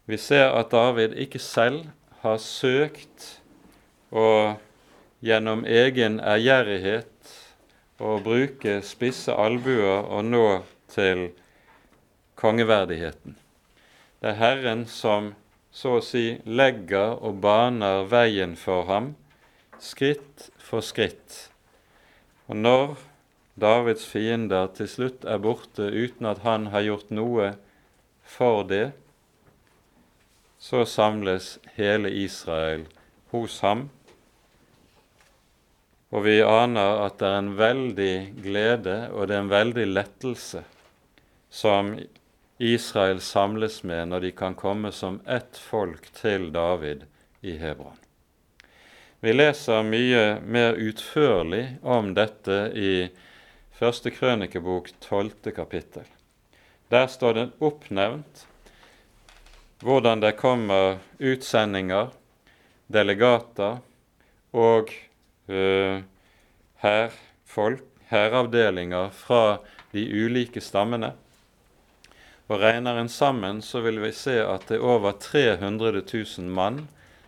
[0.07, 1.89] Vi ser at David ikke selv
[2.23, 3.27] har søkt
[4.15, 4.57] og
[5.21, 7.35] gjennom egen ærgjerrighet
[7.99, 10.47] å bruke spisse albuer og nå
[10.95, 11.29] til
[12.39, 13.35] kongeverdigheten.
[14.23, 15.33] Det er Herren som
[15.75, 19.13] så å si legger og baner veien for ham,
[19.85, 21.49] skritt for skritt.
[22.49, 22.97] Og når
[23.59, 27.53] Davids fiender til slutt er borte uten at han har gjort noe
[28.23, 28.93] for det,
[30.59, 32.87] så samles hele Israel
[33.31, 33.89] hos ham
[36.09, 40.63] og vi aner at det er en veldig glede og det er en veldig lettelse
[41.53, 41.93] som
[42.59, 47.05] Israel samles med når de kan komme som ett folk til David
[47.45, 48.08] i Hebron.
[49.21, 53.09] Vi leser mye mer utførlig om dette i
[53.75, 56.05] første krønikebok, tolvte kapittel.
[56.87, 58.45] Der står det oppnevnt
[59.83, 62.13] hvordan det kommer utsendinger,
[62.87, 63.83] delegater
[64.55, 64.95] og
[65.51, 65.99] uh,
[66.87, 69.59] hærfolk, hæravdelinger fra
[69.91, 71.11] de ulike stammene.
[72.47, 76.85] Og Regner en sammen, så vil vi se at det er over 300 000 mann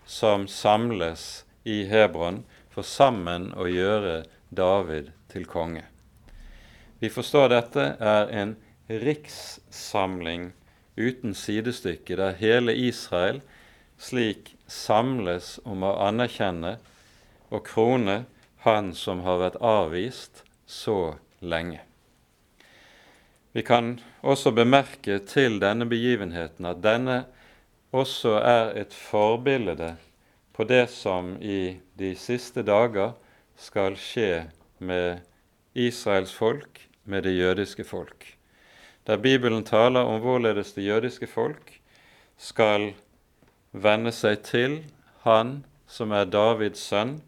[0.07, 5.85] som samles i Hebron for sammen å gjøre David til konge.
[7.01, 8.57] Vi forstår dette er en
[8.91, 10.51] rikssamling
[10.97, 13.41] uten sidestykke, der hele Israel
[14.01, 16.77] slik samles om å anerkjenne
[17.51, 18.25] og krone
[18.65, 21.81] han som har vært avvist så lenge.
[23.53, 27.25] Vi kan også bemerke til denne begivenheten at denne
[27.91, 29.97] også er et forbilde
[30.61, 33.15] på det som i de siste dager
[33.57, 34.43] skal skje
[34.77, 35.23] med
[35.73, 38.27] Israels folk, med det jødiske folk.
[39.09, 41.73] Der Bibelen taler om hvorledes det jødiske folk
[42.37, 42.91] skal
[43.73, 44.77] vende seg til
[45.25, 47.23] Han som er Davids sønn,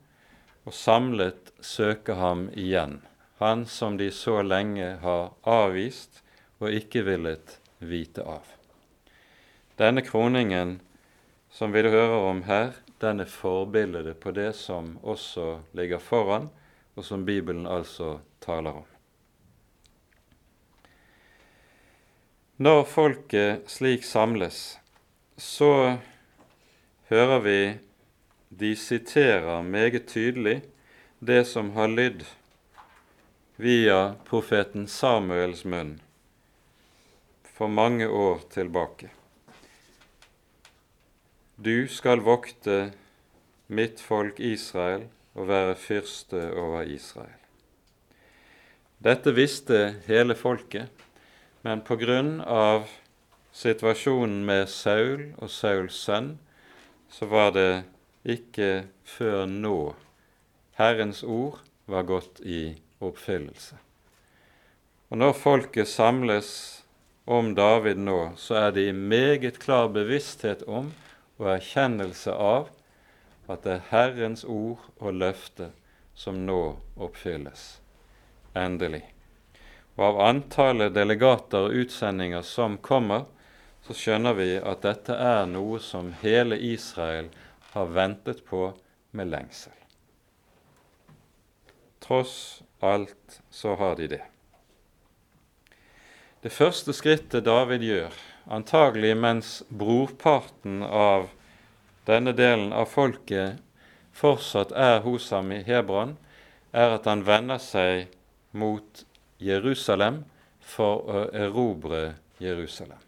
[0.69, 3.01] og samlet søke ham igjen,
[3.41, 6.21] han som de så lenge har avvist
[6.61, 8.45] og ikke villet vite av.
[9.81, 10.83] Denne kroningen
[11.49, 12.73] som vi hører om her,
[13.03, 16.49] den er forbildet på det som også ligger foran,
[16.95, 18.89] og som Bibelen altså taler om.
[22.63, 24.79] Når folket slik samles,
[25.37, 25.99] så
[27.11, 27.59] hører vi
[28.49, 30.61] de siterer meget tydelig
[31.19, 32.23] det som har lydd
[33.57, 35.97] via profeten Samuels munn
[37.57, 39.11] for mange år tilbake.
[41.63, 42.91] Du skal vokte
[43.71, 45.05] mitt folk Israel
[45.39, 47.37] og være fyrste over Israel.
[48.99, 50.89] Dette visste hele folket,
[51.63, 52.89] men på grunn av
[53.55, 56.33] situasjonen med Saul og Sauls sønn,
[57.07, 57.85] så var det
[58.27, 59.77] ikke før nå
[60.81, 63.79] Herrens ord var gått i oppfyllelse.
[65.15, 66.51] Og Når folket samles
[67.23, 70.91] om David nå, så er det i meget klar bevissthet om
[71.43, 72.71] og erkjennelse av
[73.51, 75.73] at det er Herrens ord og løfte
[76.15, 76.61] som nå
[77.03, 77.81] oppfylles.
[78.55, 79.03] Endelig.
[79.97, 83.27] Og av antallet delegater og utsendinger som kommer,
[83.83, 87.33] så skjønner vi at dette er noe som hele Israel
[87.73, 88.71] har ventet på
[89.11, 89.75] med lengsel.
[92.03, 94.23] Tross alt så har de det.
[96.43, 98.15] Det første skrittet David gjør,
[98.45, 101.29] antagelig mens brorparten av
[102.07, 103.61] denne delen av folket
[104.13, 106.17] fortsatt er hos ham i Hebron,
[106.73, 108.11] er at han vender seg
[108.57, 109.05] mot
[109.43, 110.23] Jerusalem
[110.61, 113.01] for å erobre Jerusalem.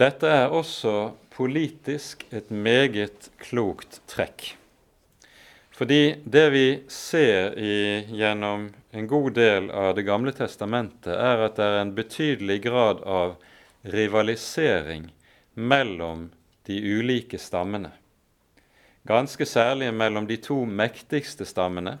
[0.00, 4.54] Dette er også politisk et meget klokt trekk.
[5.80, 11.54] Fordi det vi ser i, gjennom en god del av Det gamle testamentet, er at
[11.56, 13.38] det er en betydelig grad av
[13.88, 15.06] rivalisering
[15.54, 16.26] mellom
[16.68, 17.94] de ulike stammene.
[19.08, 21.96] Ganske særlig mellom de to mektigste stammene,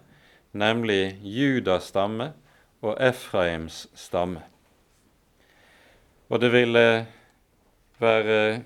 [0.52, 2.34] nemlig Judas stamme
[2.84, 4.42] og Efraims stamme.
[6.28, 6.84] Og det ville
[7.96, 8.60] være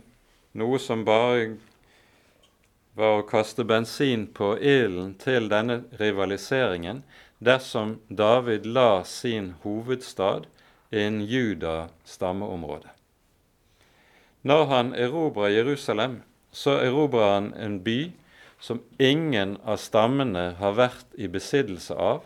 [0.58, 1.54] noe som bare
[2.94, 7.02] var å kaste bensin på ilden til denne rivaliseringen
[7.44, 10.46] dersom David la sin hovedstad
[10.94, 12.90] innen Juda stammeområde.
[14.42, 16.20] Når han erobrer Jerusalem,
[16.52, 18.12] så erobrer han en by
[18.60, 22.22] som ingen av stammene har vært i besittelse av,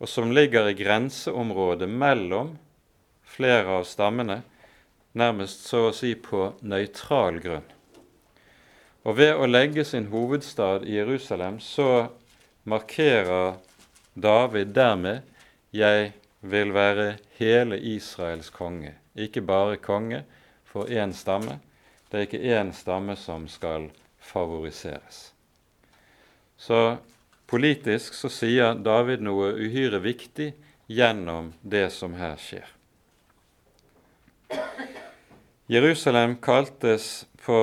[0.00, 2.56] og som ligger i grenseområdet mellom
[3.28, 4.40] flere av stammene,
[5.12, 7.68] nærmest så å si på nøytral grunn.
[9.02, 12.08] Og ved å legge sin hovedstad i Jerusalem så
[12.64, 13.56] markerer
[14.14, 15.22] David dermed
[15.72, 18.94] 'Jeg vil være hele Israels konge'.
[19.16, 20.24] Ikke bare konge
[20.64, 21.60] for én stamme.
[22.10, 25.32] Det er ikke én stamme som skal favoriseres.
[26.56, 26.96] Så
[27.46, 30.52] politisk så sier David noe uhyre viktig
[30.86, 32.68] gjennom det som her skjer.
[35.68, 37.58] Jerusalem kaltes på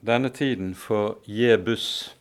[0.00, 2.14] denne tiden for Jebus,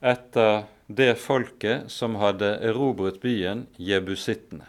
[0.00, 4.68] etter det folket som hadde erobret byen jebusittene.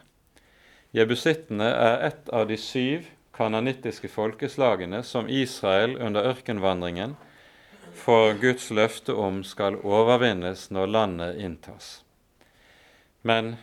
[0.95, 3.05] Jebusittene er et av de syv
[3.37, 7.17] kananittiske folkeslagene som Israel under ørkenvandringen
[7.97, 11.89] for Guds løfte om skal overvinnes når landet inntas.
[13.21, 13.57] Men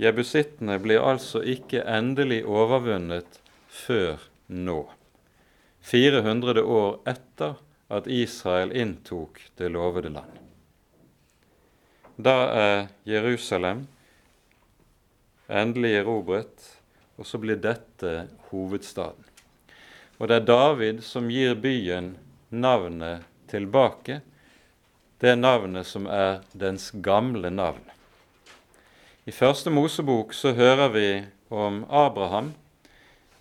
[0.00, 4.82] jebusittene blir altså ikke endelig overvunnet før nå.
[5.82, 7.58] 400 år etter
[7.92, 10.38] at Israel inntok det lovede land.
[12.16, 13.86] Da er Jerusalem
[15.48, 16.68] endelig erobret,
[17.18, 19.26] og så blir dette hovedstaden.
[20.20, 22.14] Og det er David som gir byen
[22.48, 24.20] navnet tilbake,
[25.18, 27.82] det navnet som er dens gamle navn.
[29.26, 31.08] I første Mosebok så hører vi
[31.52, 32.52] om Abraham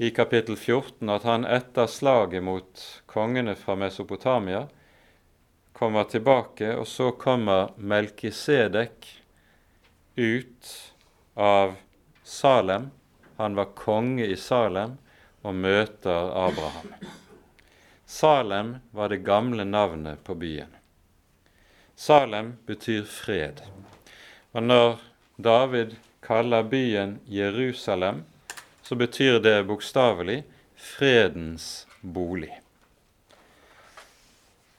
[0.02, 4.64] i kapittel 14 at han etter slaget mot kongene fra Mesopotamia
[5.78, 9.06] kommer tilbake, og så kommer Melkisedek
[10.16, 10.72] ut
[11.38, 11.76] av
[12.24, 12.90] Salem.
[13.38, 14.98] Han var konge i Salem
[15.46, 16.98] og møter Abraham.
[18.06, 20.74] Salem var det gamle navnet på byen.
[21.94, 23.62] Salem betyr fred.
[24.58, 24.98] Og når
[25.38, 25.94] David
[26.26, 28.26] kaller byen Jerusalem,
[28.92, 30.44] så betyr det bokstavelig
[30.76, 32.62] fredens bolig.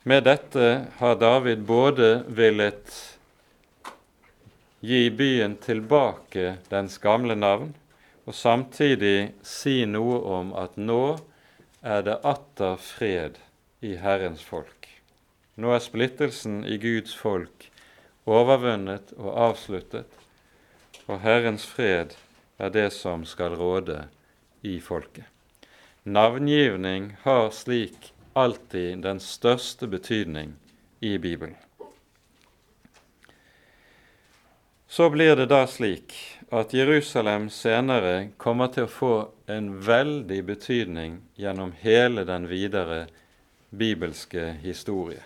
[0.03, 0.67] Med dette
[0.99, 2.93] har David både villet
[4.85, 7.71] gi byen tilbake dens gamle navn,
[8.29, 11.17] og samtidig si noe om at nå
[11.81, 13.39] er det atter fred
[13.81, 14.91] i Herrens folk.
[15.57, 17.71] Nå er splittelsen i Guds folk
[18.29, 20.21] overvunnet og avsluttet,
[21.09, 22.13] og Herrens fred
[22.63, 24.05] er det som skal råde
[24.63, 25.27] i folket.
[26.03, 30.55] Navngivning har slik alltid den største betydning
[31.01, 31.57] i Bibelen.
[34.89, 36.15] Så blir det da slik
[36.53, 39.15] at Jerusalem senere kommer til å få
[39.51, 43.07] en veldig betydning gjennom hele den videre
[43.71, 45.23] bibelske historie.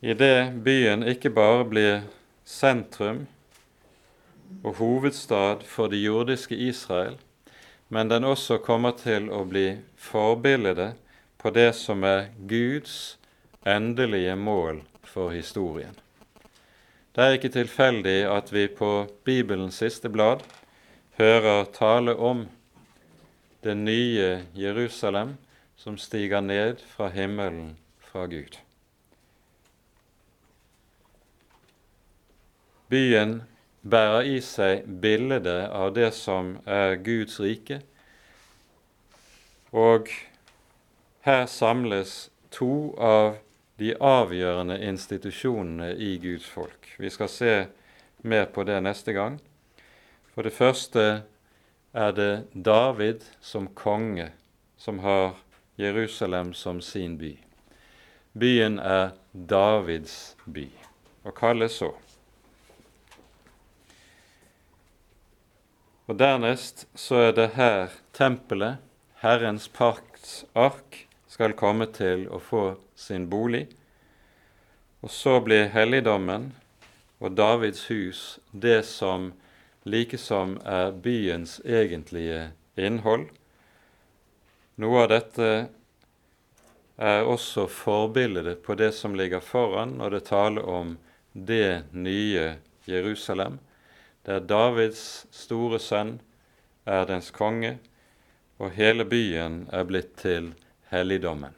[0.00, 2.02] I det byen ikke bare blir
[2.44, 3.24] sentrum
[4.64, 7.16] og hovedstad for det jordiske Israel,
[7.88, 10.96] men den også kommer til å bli forbildet
[11.38, 13.18] på det som er Guds
[13.66, 15.94] endelige mål for historien.
[17.14, 20.42] Det er ikke tilfeldig at vi på Bibelens siste blad
[21.16, 22.44] hører tale om
[23.64, 25.36] det nye Jerusalem
[25.76, 28.58] som stiger ned fra himmelen fra Gud.
[32.88, 33.42] Byen
[33.90, 37.80] bærer i seg bildet av det som er Guds rike.
[39.76, 40.10] Og
[41.26, 43.36] her samles to av
[43.78, 46.94] de avgjørende institusjonene i Guds folk.
[46.98, 47.54] Vi skal se
[48.22, 49.40] mer på det neste gang.
[50.34, 51.04] For det første
[51.96, 54.30] er det David som konge
[54.76, 55.36] som har
[55.76, 57.36] Jerusalem som sin by.
[58.32, 60.68] Byen er Davids by
[61.24, 61.92] og kalles så.
[66.06, 68.78] Og dernest så er det her tempelet,
[69.22, 73.66] Herrens pakts ark, skal komme til å få sin bolig.
[75.02, 76.52] Og så blir helligdommen
[77.18, 79.32] og Davids hus det som
[79.86, 83.26] likesom er byens egentlige innhold.
[84.76, 85.50] Noe av dette
[86.96, 90.96] er også forbildet på det som ligger foran når det taler om
[91.32, 93.58] det nye Jerusalem,
[94.26, 96.18] der Davids store sønn
[96.86, 97.76] er dens konge,
[98.58, 100.52] og hele byen er blitt til
[100.90, 101.54] helligdommen,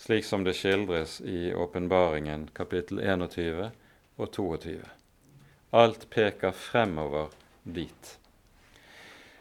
[0.00, 3.70] slik som det skildres i Åpenbaringen kapittel 21
[4.20, 4.80] og 22.
[5.70, 7.30] Alt peker fremover
[7.64, 8.16] dit.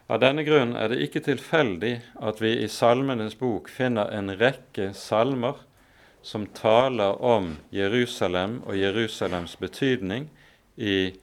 [0.10, 4.92] Av denne grunn er det ikke tilfeldig at vi i Salmenes bok finner en rekke
[4.98, 5.60] salmer
[6.26, 10.30] som taler om Jerusalem og Jerusalems betydning
[10.76, 11.14] i,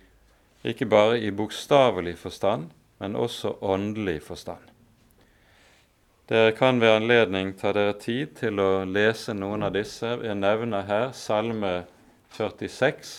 [0.67, 4.63] ikke bare i bokstavelig forstand, men også åndelig forstand.
[6.29, 10.17] Dere kan ved anledning ta dere tid til å lese noen av disse.
[10.27, 11.85] Jeg nevner her Salme
[12.35, 13.13] 46,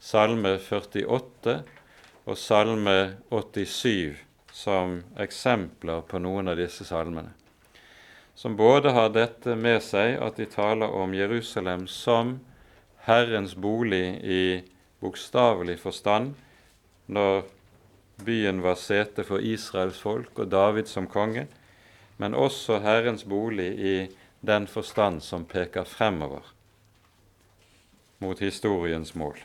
[0.00, 1.58] Salme 48
[2.24, 2.96] og Salme
[3.28, 4.16] 87
[4.52, 7.32] som eksempler på noen av disse salmene,
[8.34, 12.38] som både har dette med seg at de taler om Jerusalem som
[13.04, 14.42] Herrens bolig i
[15.02, 16.32] bokstavelig forstand,
[17.06, 17.42] når
[18.24, 21.46] byen var sete for Israels folk og David som konge,
[22.18, 23.96] men også Herrens bolig i
[24.40, 26.52] den forstand som peker fremover
[28.22, 29.38] mot historiens mål.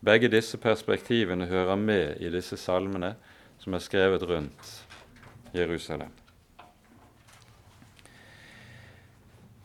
[0.00, 3.14] Begge disse perspektivene hører med i disse salmene,
[3.58, 4.70] som er skrevet rundt
[5.54, 6.10] Jerusalem.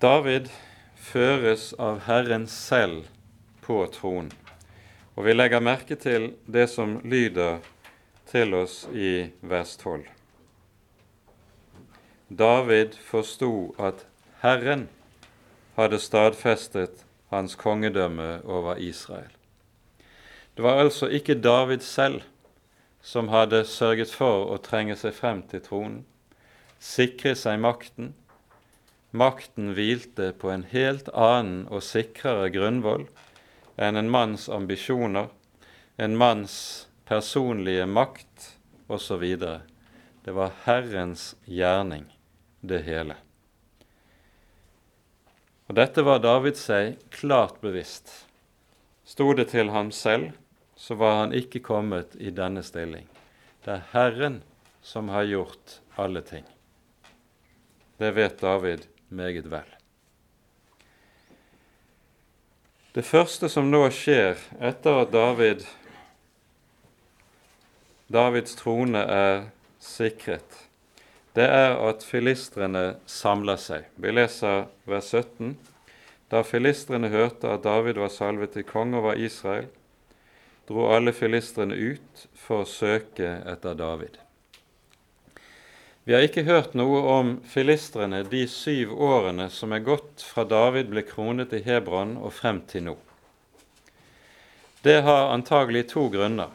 [0.01, 0.49] David
[0.95, 3.05] føres av Herren selv
[3.63, 4.33] på tronen.
[5.15, 7.61] Og vi legger merke til det som lyder
[8.27, 10.03] til oss i vers 12.
[12.27, 14.03] David forsto at
[14.41, 14.89] Herren
[15.77, 19.31] hadde stadfestet hans kongedømme over Israel.
[20.55, 22.21] Det var altså ikke David selv
[23.01, 26.01] som hadde sørget for å trenge seg frem til tronen,
[26.79, 28.11] sikre seg makten.
[29.15, 33.07] Makten hvilte på en helt annen og sikrere grunnvoll
[33.75, 35.27] enn en manns ambisjoner,
[35.97, 38.57] en manns personlige makt
[38.87, 39.25] osv.
[40.23, 42.05] Det var Herrens gjerning,
[42.61, 43.15] det hele.
[45.65, 48.11] Og Dette var David seg klart bevisst.
[49.05, 50.33] Sto det til ham selv,
[50.75, 53.07] så var han ikke kommet i denne stilling.
[53.65, 54.41] Det er Herren
[54.85, 56.45] som har gjort alle ting.
[57.97, 59.74] Det vet David meget vel.
[62.95, 65.65] Det første som nå skjer etter at David,
[68.07, 69.41] Davids trone er
[69.83, 70.61] sikret,
[71.35, 73.89] det er at filistrene samler seg.
[73.99, 75.57] Vi leser vers 17.
[76.31, 79.67] Da filistrene hørte at David var salvet til konge over Israel,
[80.71, 84.15] dro alle filistrene ut for å søke etter David.
[86.05, 90.91] Vi har ikke hørt noe om filistrene de syv årene som er gått fra David
[90.91, 92.93] ble kronet i Hebron og frem til nå.
[94.85, 96.51] Det har antagelig to grunner.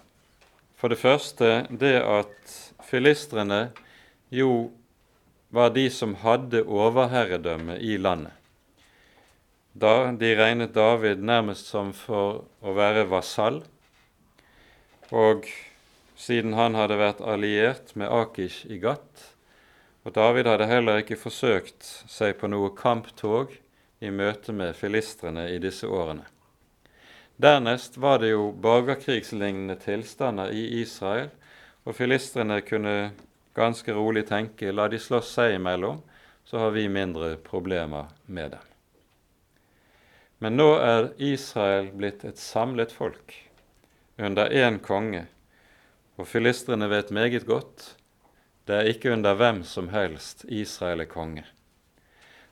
[0.78, 2.53] For det første det at
[2.86, 3.72] filistrene
[4.30, 4.70] jo
[5.51, 8.36] var de som hadde overherredømme i landet.
[9.74, 13.64] Da de regnet David nærmest som for å være vasall,
[15.11, 15.51] og
[16.14, 19.30] siden han hadde vært alliert med Akish i Gat,
[20.05, 23.53] og David hadde heller ikke forsøkt seg på noe kamptog
[24.01, 26.24] i møte med filistrene i disse årene.
[27.40, 31.28] Dernest var det jo borgerkrigslignende tilstander i Israel,
[31.84, 33.12] og filistrene kunne
[33.57, 36.01] ganske rolig tenke la de slåss seg imellom,
[36.44, 38.66] så har vi mindre problemer med dem.
[40.40, 43.36] Men nå er Israel blitt et samlet folk
[44.20, 45.26] under én konge,
[46.16, 47.94] og filistrene vet meget godt
[48.70, 51.42] det er ikke under hvem som helst Israel er konge.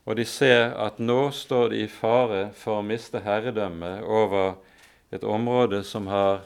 [0.03, 4.57] Og de ser at nå står de i fare for å miste herredømmet over
[5.15, 6.41] et område som har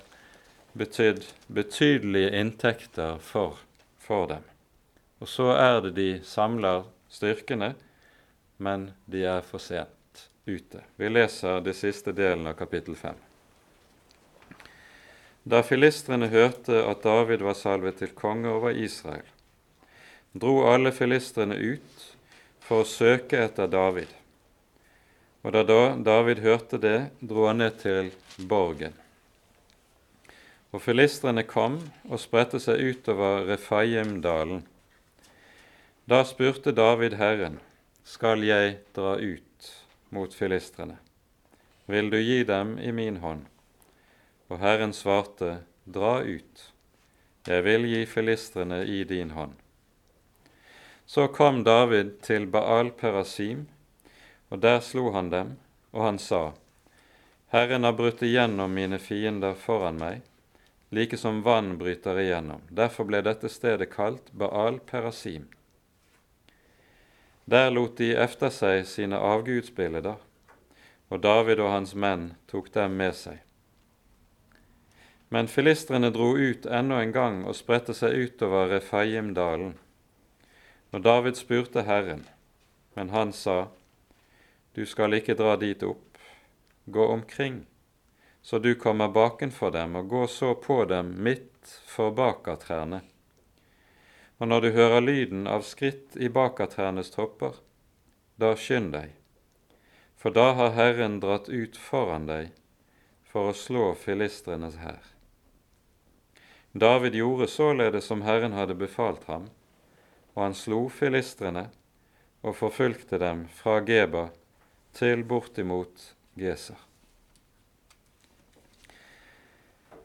[0.77, 3.57] betydd betydelige inntekter for,
[3.97, 4.45] for dem.
[5.25, 7.73] Og så er det de samler styrkene,
[8.61, 10.85] men de er for sent ute.
[11.01, 13.17] Vi leser det siste delen av kapittel 5.
[15.43, 19.32] Da filistrene hørte at David var salvet til konge over Israel,
[20.33, 22.09] dro alle filistrene ut
[22.65, 24.09] for å søke etter David.
[25.43, 25.63] Og da
[25.99, 28.95] David hørte det, dro han ned til borgen.
[30.73, 34.63] Og filistrene kom og spredte seg utover Refaimdalen.
[36.09, 37.59] Da spurte David Herren,
[38.05, 39.73] skal jeg dra ut
[40.11, 40.97] mot filistrene?
[41.87, 43.45] Vil du gi dem i min hånd?
[44.49, 46.61] Og Herren svarte, Dra ut,
[47.43, 49.62] jeg vil gi filistrene i din hånd.
[51.15, 53.67] Så kom David til Baal Perasim,
[54.49, 55.51] og der slo han dem,
[55.93, 56.55] og han sa,
[57.53, 60.23] Herren har brutt igjennom mine fiender foran meg,
[60.89, 62.65] like som vann bryter igjennom.
[62.81, 65.45] Derfor ble dette stedet kalt Baal Perasim.
[67.45, 70.17] Der lot de efter seg sine avgudsbilder,
[71.13, 73.45] og David og hans menn tok dem med seg.
[75.29, 79.77] Men filistrene dro ut ennå en gang og spredte seg utover Refaimdalen.
[80.93, 82.27] Og David spurte Herren,
[82.95, 83.69] men han sa,
[84.77, 86.19] Du skal ikke dra dit opp,
[86.85, 87.65] gå omkring,
[88.43, 93.01] så du kommer bakenfor dem, og gå så på dem midt for bakertrærne.
[94.39, 97.57] Og når du hører lyden av skritt i bakertrærnes topper,
[98.37, 99.15] da skynd deg,
[100.17, 102.53] for da har Herren dratt ut foran deg
[103.33, 105.01] for å slå filistrenes hær.
[106.73, 109.49] David gjorde således som Herren hadde befalt ham,
[110.35, 111.67] og han slo filistrene
[112.43, 114.29] og forfulgte dem fra Geba
[114.97, 116.79] til bortimot Geser.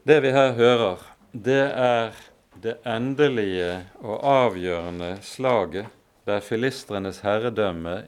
[0.08, 1.02] Det vi her hører,
[1.32, 2.16] det er
[2.62, 5.90] det endelige og avgjørende slaget
[6.28, 8.02] der filistrenes herredømme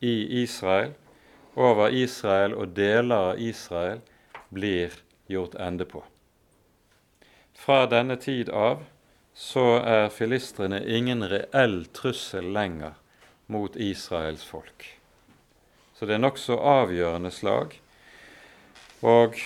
[0.00, 0.94] i Israel,
[1.56, 4.00] over Israel og deler av Israel,
[4.50, 4.94] blir
[5.30, 6.02] gjort ende på.
[7.54, 8.82] Fra denne tid av
[9.34, 12.94] så er filistrene ingen reell trussel lenger
[13.50, 14.86] mot Israels folk.
[15.94, 17.74] Så det er nokså avgjørende slag.
[19.02, 19.38] Og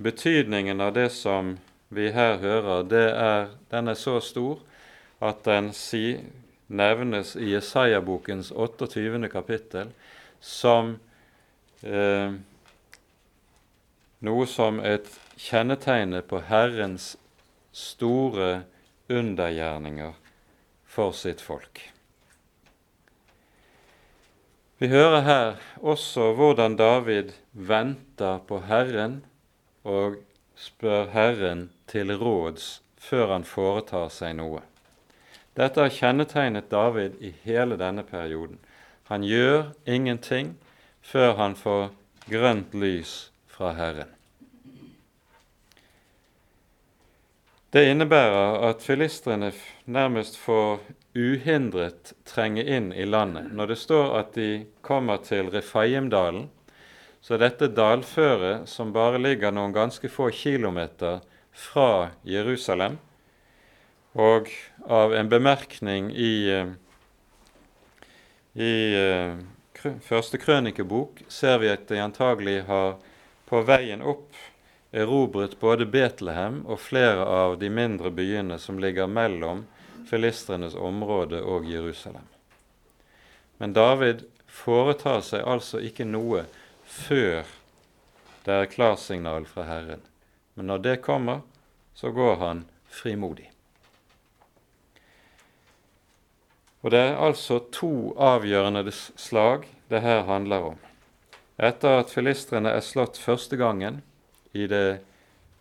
[0.00, 1.58] betydningen av det som
[1.88, 4.60] vi her hører, er, den er så stor
[5.20, 6.20] at den si,
[6.70, 9.28] nevnes i Jesaja-bokens 28.
[9.28, 9.90] kapittel
[10.40, 10.94] som
[11.82, 12.36] eh,
[14.22, 15.08] noe som et
[15.40, 17.16] kjennetegn på Herrens
[17.74, 18.62] store
[19.10, 20.14] undergjerninger
[20.86, 21.82] for sitt folk.
[24.80, 29.20] Vi hører her også hvordan David venter på Herren
[29.84, 30.16] og
[30.56, 34.62] spør Herren til råds før han foretar seg noe.
[35.58, 38.56] Dette har kjennetegnet David i hele denne perioden.
[39.10, 40.54] Han gjør ingenting
[41.02, 41.90] før han får
[42.30, 43.14] grønt lys
[43.50, 44.19] fra Herren.
[47.70, 49.52] Det innebærer at filistrene
[49.86, 50.80] nærmest får
[51.14, 53.52] uhindret trenge inn i landet.
[53.54, 56.48] Når det står at de kommer til Refaimdalen,
[57.22, 61.22] så er dette dalføret som bare ligger noen ganske få kilometer
[61.54, 62.98] fra Jerusalem.
[64.18, 64.50] Og
[64.90, 66.74] av en bemerkning i, eh,
[68.58, 72.96] i eh, første krønikebok ser vi at de antagelig har
[73.46, 74.34] på veien opp
[74.90, 79.64] erobret både Betlehem og flere av de mindre byene som ligger mellom
[80.10, 82.26] filistrenes område og Jerusalem.
[83.58, 86.44] Men David foretar seg altså ikke noe
[86.84, 87.46] før
[88.44, 90.02] det er klarsignal fra Herren.
[90.54, 91.42] Men når det kommer,
[91.94, 93.50] så går han frimodig.
[96.80, 100.78] Og Det er altså to avgjørende slag det her handler om.
[101.60, 104.00] Etter at filistrene er slått første gangen,
[104.52, 105.00] i det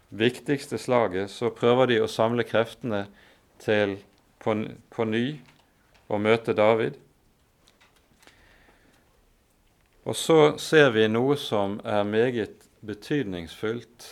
[0.09, 3.05] viktigste slaget, så prøver de å samle kreftene
[3.61, 3.97] til
[4.41, 4.55] på,
[4.89, 5.25] på ny
[6.09, 6.97] å møte David.
[10.09, 14.07] Og så ser vi noe som er meget betydningsfullt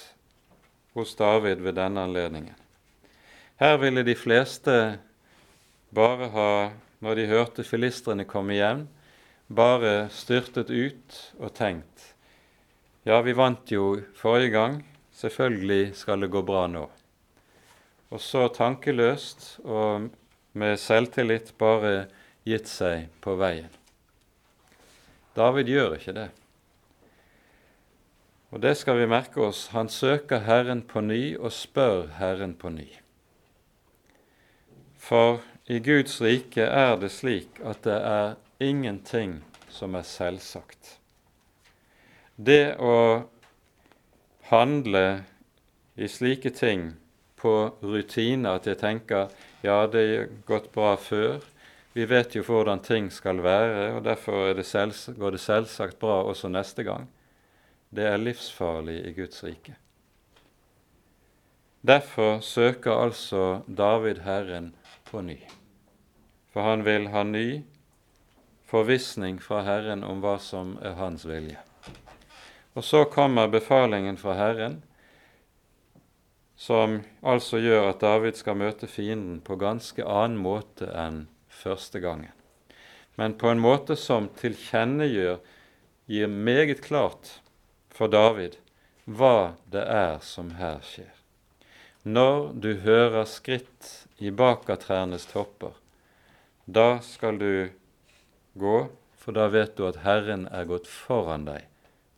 [0.98, 2.56] hos David ved denne anledningen.
[3.58, 4.76] Her ville de fleste
[5.90, 6.52] bare ha,
[7.02, 8.86] når de hørte filistrene komme hjem,
[9.48, 12.12] bare styrtet ut og tenkt
[13.08, 14.82] ja, vi vant jo forrige gang.
[15.16, 16.84] Selvfølgelig skal det gå bra nå.
[18.12, 20.10] Og så tankeløst og
[20.58, 22.10] med selvtillit bare
[22.48, 23.72] gitt seg på veien.
[25.38, 26.28] David gjør ikke det.
[28.52, 29.68] Og det skal vi merke oss.
[29.76, 32.88] Han søker Herren på ny og spør Herren på ny.
[34.98, 39.42] For i Guds rike er det slik at det er ingenting
[39.72, 40.98] som er selvsagt.
[42.38, 43.26] Det å
[44.52, 45.24] handle
[45.98, 46.92] i slike ting
[47.36, 49.32] på rutine, at jeg tenker
[49.66, 51.42] ja, det har gått bra før,
[51.98, 54.68] vi vet jo hvordan ting skal være, og derfor det
[55.18, 57.08] går det selvsagt bra også neste gang,
[57.90, 59.74] det er livsfarlig i Guds rike.
[61.82, 64.76] Derfor søker altså David Herren
[65.10, 65.40] på ny,
[66.54, 67.64] for han vil ha ny
[68.70, 71.67] forvissning fra Herren om hva som er hans vilje.
[72.78, 74.84] Og så kommer befalingen fra Herren,
[76.56, 82.34] som altså gjør at David skal møte fienden på ganske annen måte enn første gangen.
[83.18, 85.40] Men på en måte som tilkjennegjør
[86.06, 87.32] gir meget klart
[87.90, 88.60] for David
[89.10, 91.10] hva det er som her skjer.
[92.06, 93.90] Når du hører skritt
[94.22, 95.74] i bakatrærnes topper,
[96.70, 97.74] da skal du
[98.54, 98.78] gå,
[99.18, 101.66] for da vet du at Herren er gått foran deg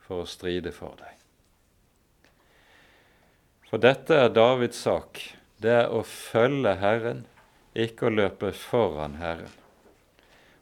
[0.10, 1.14] for å stride for deg.
[3.70, 5.22] For dette er Davids sak.
[5.62, 7.26] Det er å følge Herren,
[7.78, 9.53] ikke å løpe foran Herren.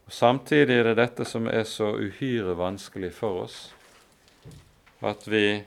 [0.07, 3.57] Og Samtidig er det dette som er så uhyre vanskelig for oss,
[4.99, 5.61] at vi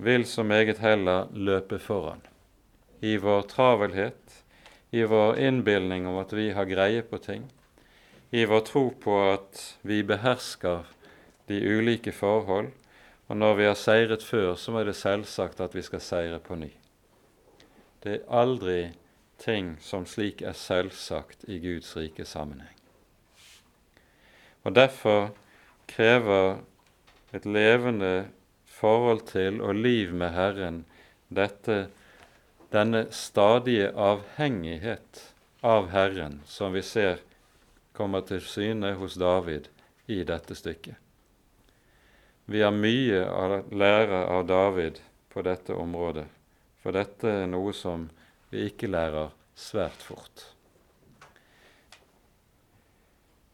[0.00, 2.22] vil så meget heller løpe foran.
[3.00, 4.38] I vår travelhet,
[4.90, 7.48] i vår innbilning om at vi har greie på ting,
[8.30, 10.88] i vår tro på at vi behersker
[11.48, 12.70] de ulike forhold,
[13.28, 16.58] og når vi har seiret før, så er det selvsagt at vi skal seire på
[16.58, 16.70] ny.
[18.02, 18.92] Det er aldri
[19.42, 22.76] ting som slik er selvsagt i Guds rike sammenheng.
[24.62, 25.32] Og Derfor
[25.88, 26.62] krever
[27.34, 28.28] et levende
[28.66, 30.84] forhold til og liv med Herren
[31.28, 31.88] dette,
[32.72, 35.22] denne stadige avhengighet
[35.62, 37.20] av Herren som vi ser
[37.92, 39.68] kommer til syne hos David
[40.08, 40.96] i dette stykket.
[42.52, 44.98] Vi har mye å lære av David
[45.32, 46.26] på dette området,
[46.84, 48.02] for dette er noe som
[48.52, 50.42] vi ikke lærer svært fort.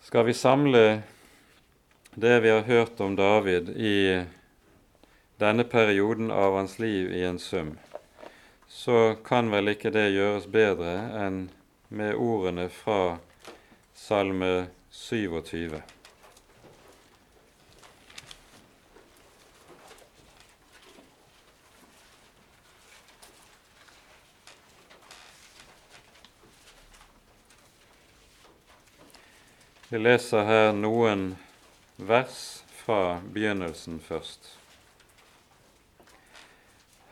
[0.03, 0.83] Skal vi samle
[2.19, 4.01] det vi har hørt om David i
[5.39, 7.77] denne perioden av hans liv i en sum,
[8.67, 11.39] så kan vel ikke det gjøres bedre enn
[11.95, 13.21] med ordene fra
[13.95, 15.98] Salme 27.
[29.89, 31.31] Vi leser her noen
[31.97, 34.51] vers fra begynnelsen først.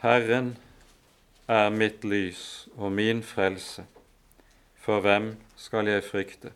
[0.02, 0.50] Herren
[1.48, 2.42] er mitt lys
[2.76, 3.86] og min frelse,
[4.76, 6.52] for hvem skal jeg frykte?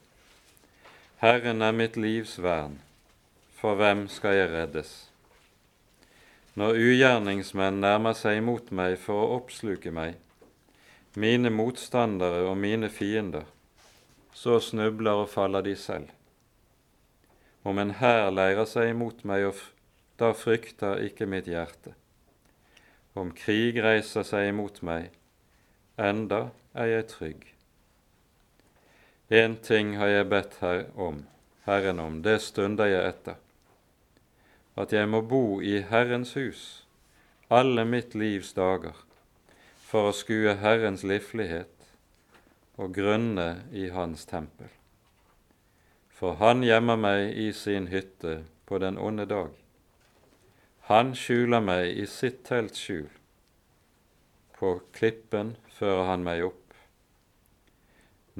[1.24, 2.74] Herren er mitt livs vern,
[3.56, 4.90] for hvem skal jeg reddes?
[6.52, 10.20] Når ugjerningsmenn nærmer seg imot meg for å oppsluke meg,
[11.16, 13.48] mine motstandere og mine fiender,
[14.32, 16.08] så snubler og faller de selv.
[17.64, 19.50] Om en hær leirer seg imot meg,
[20.20, 21.94] da frykter ikke mitt hjerte.
[23.14, 25.10] Om krig reiser seg imot meg,
[25.98, 27.46] enda er jeg trygg.
[29.30, 31.24] Én ting har jeg bedt her om,
[31.66, 33.36] Herren om, det stunder jeg etter,
[34.76, 36.62] at jeg må bo i Herrens hus
[37.50, 38.94] alle mitt livs dager,
[39.82, 41.79] for å skue Herrens livlighet
[42.80, 44.70] og grunne i Hans tempel.
[46.16, 49.52] For Han gjemmer meg i sin hytte på den onde dag.
[50.90, 53.10] Han skjuler meg i sitt telt skjul.
[54.56, 56.74] På klippen fører han meg opp.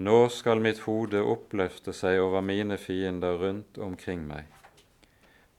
[0.01, 4.51] Nå skal mitt hode oppløfte seg over mine fiender rundt omkring meg,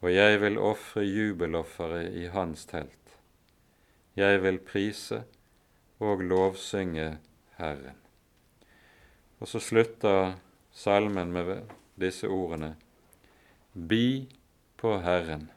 [0.01, 3.17] og jeg vil ofre jubelofferet i hans telt.
[4.19, 5.23] Jeg vil prise
[6.03, 7.09] og lovsynge
[7.59, 8.00] Herren.
[9.41, 10.35] Og så slutter
[10.71, 11.49] salmen med
[11.99, 12.75] disse ordene.
[13.73, 14.29] Bi
[14.77, 15.47] på Herren,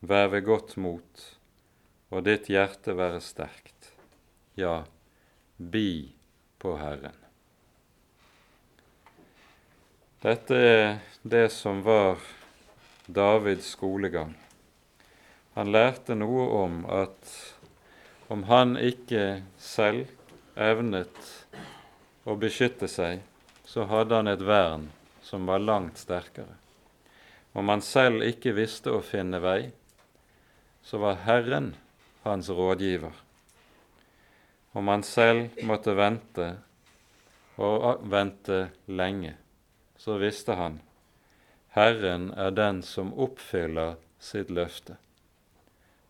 [0.00, 1.26] vær ved godt mot,
[2.08, 3.92] og ditt hjerte være sterkt.
[4.56, 4.86] Ja,
[5.58, 6.14] bi
[6.62, 7.16] på Herren.
[10.24, 10.86] Dette er
[11.22, 12.22] det som var
[13.06, 14.32] Davids skolegang.
[15.54, 17.34] Han lærte noe om at
[18.32, 20.08] om han ikke selv
[20.58, 21.20] evnet
[22.26, 23.22] å beskytte seg,
[23.64, 24.88] så hadde han et vern
[25.22, 26.58] som var langt sterkere.
[27.56, 29.70] Om han selv ikke visste å finne vei,
[30.82, 31.72] så var Herren
[32.26, 33.14] hans rådgiver.
[34.76, 36.48] Om han selv måtte vente,
[37.56, 39.32] og vente lenge,
[39.96, 40.82] så visste han
[41.76, 44.98] Herren er den som oppfyller sitt løfte.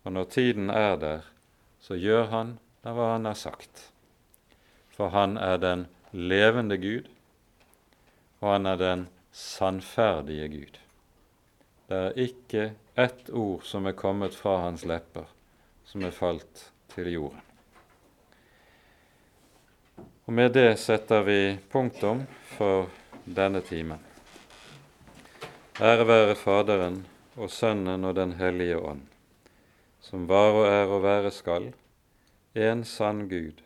[0.07, 1.25] Og når tiden er der,
[1.83, 2.53] så gjør han
[2.83, 3.89] det hva han har sagt.
[4.95, 5.87] For han er den
[6.17, 7.09] levende Gud,
[8.41, 10.79] og han er den sannferdige Gud.
[11.87, 15.29] Det er ikke ett ord som er kommet fra hans lepper,
[15.85, 17.43] som er falt til jorden.
[20.27, 22.25] Og Med det setter vi punktum
[22.57, 22.89] for
[23.25, 24.01] denne timen.
[25.79, 27.05] Ære være Faderen
[27.37, 29.05] og Sønnen og Den hellige ånd,
[30.01, 31.71] som var og er og være skal,
[32.55, 33.66] en sann Gud,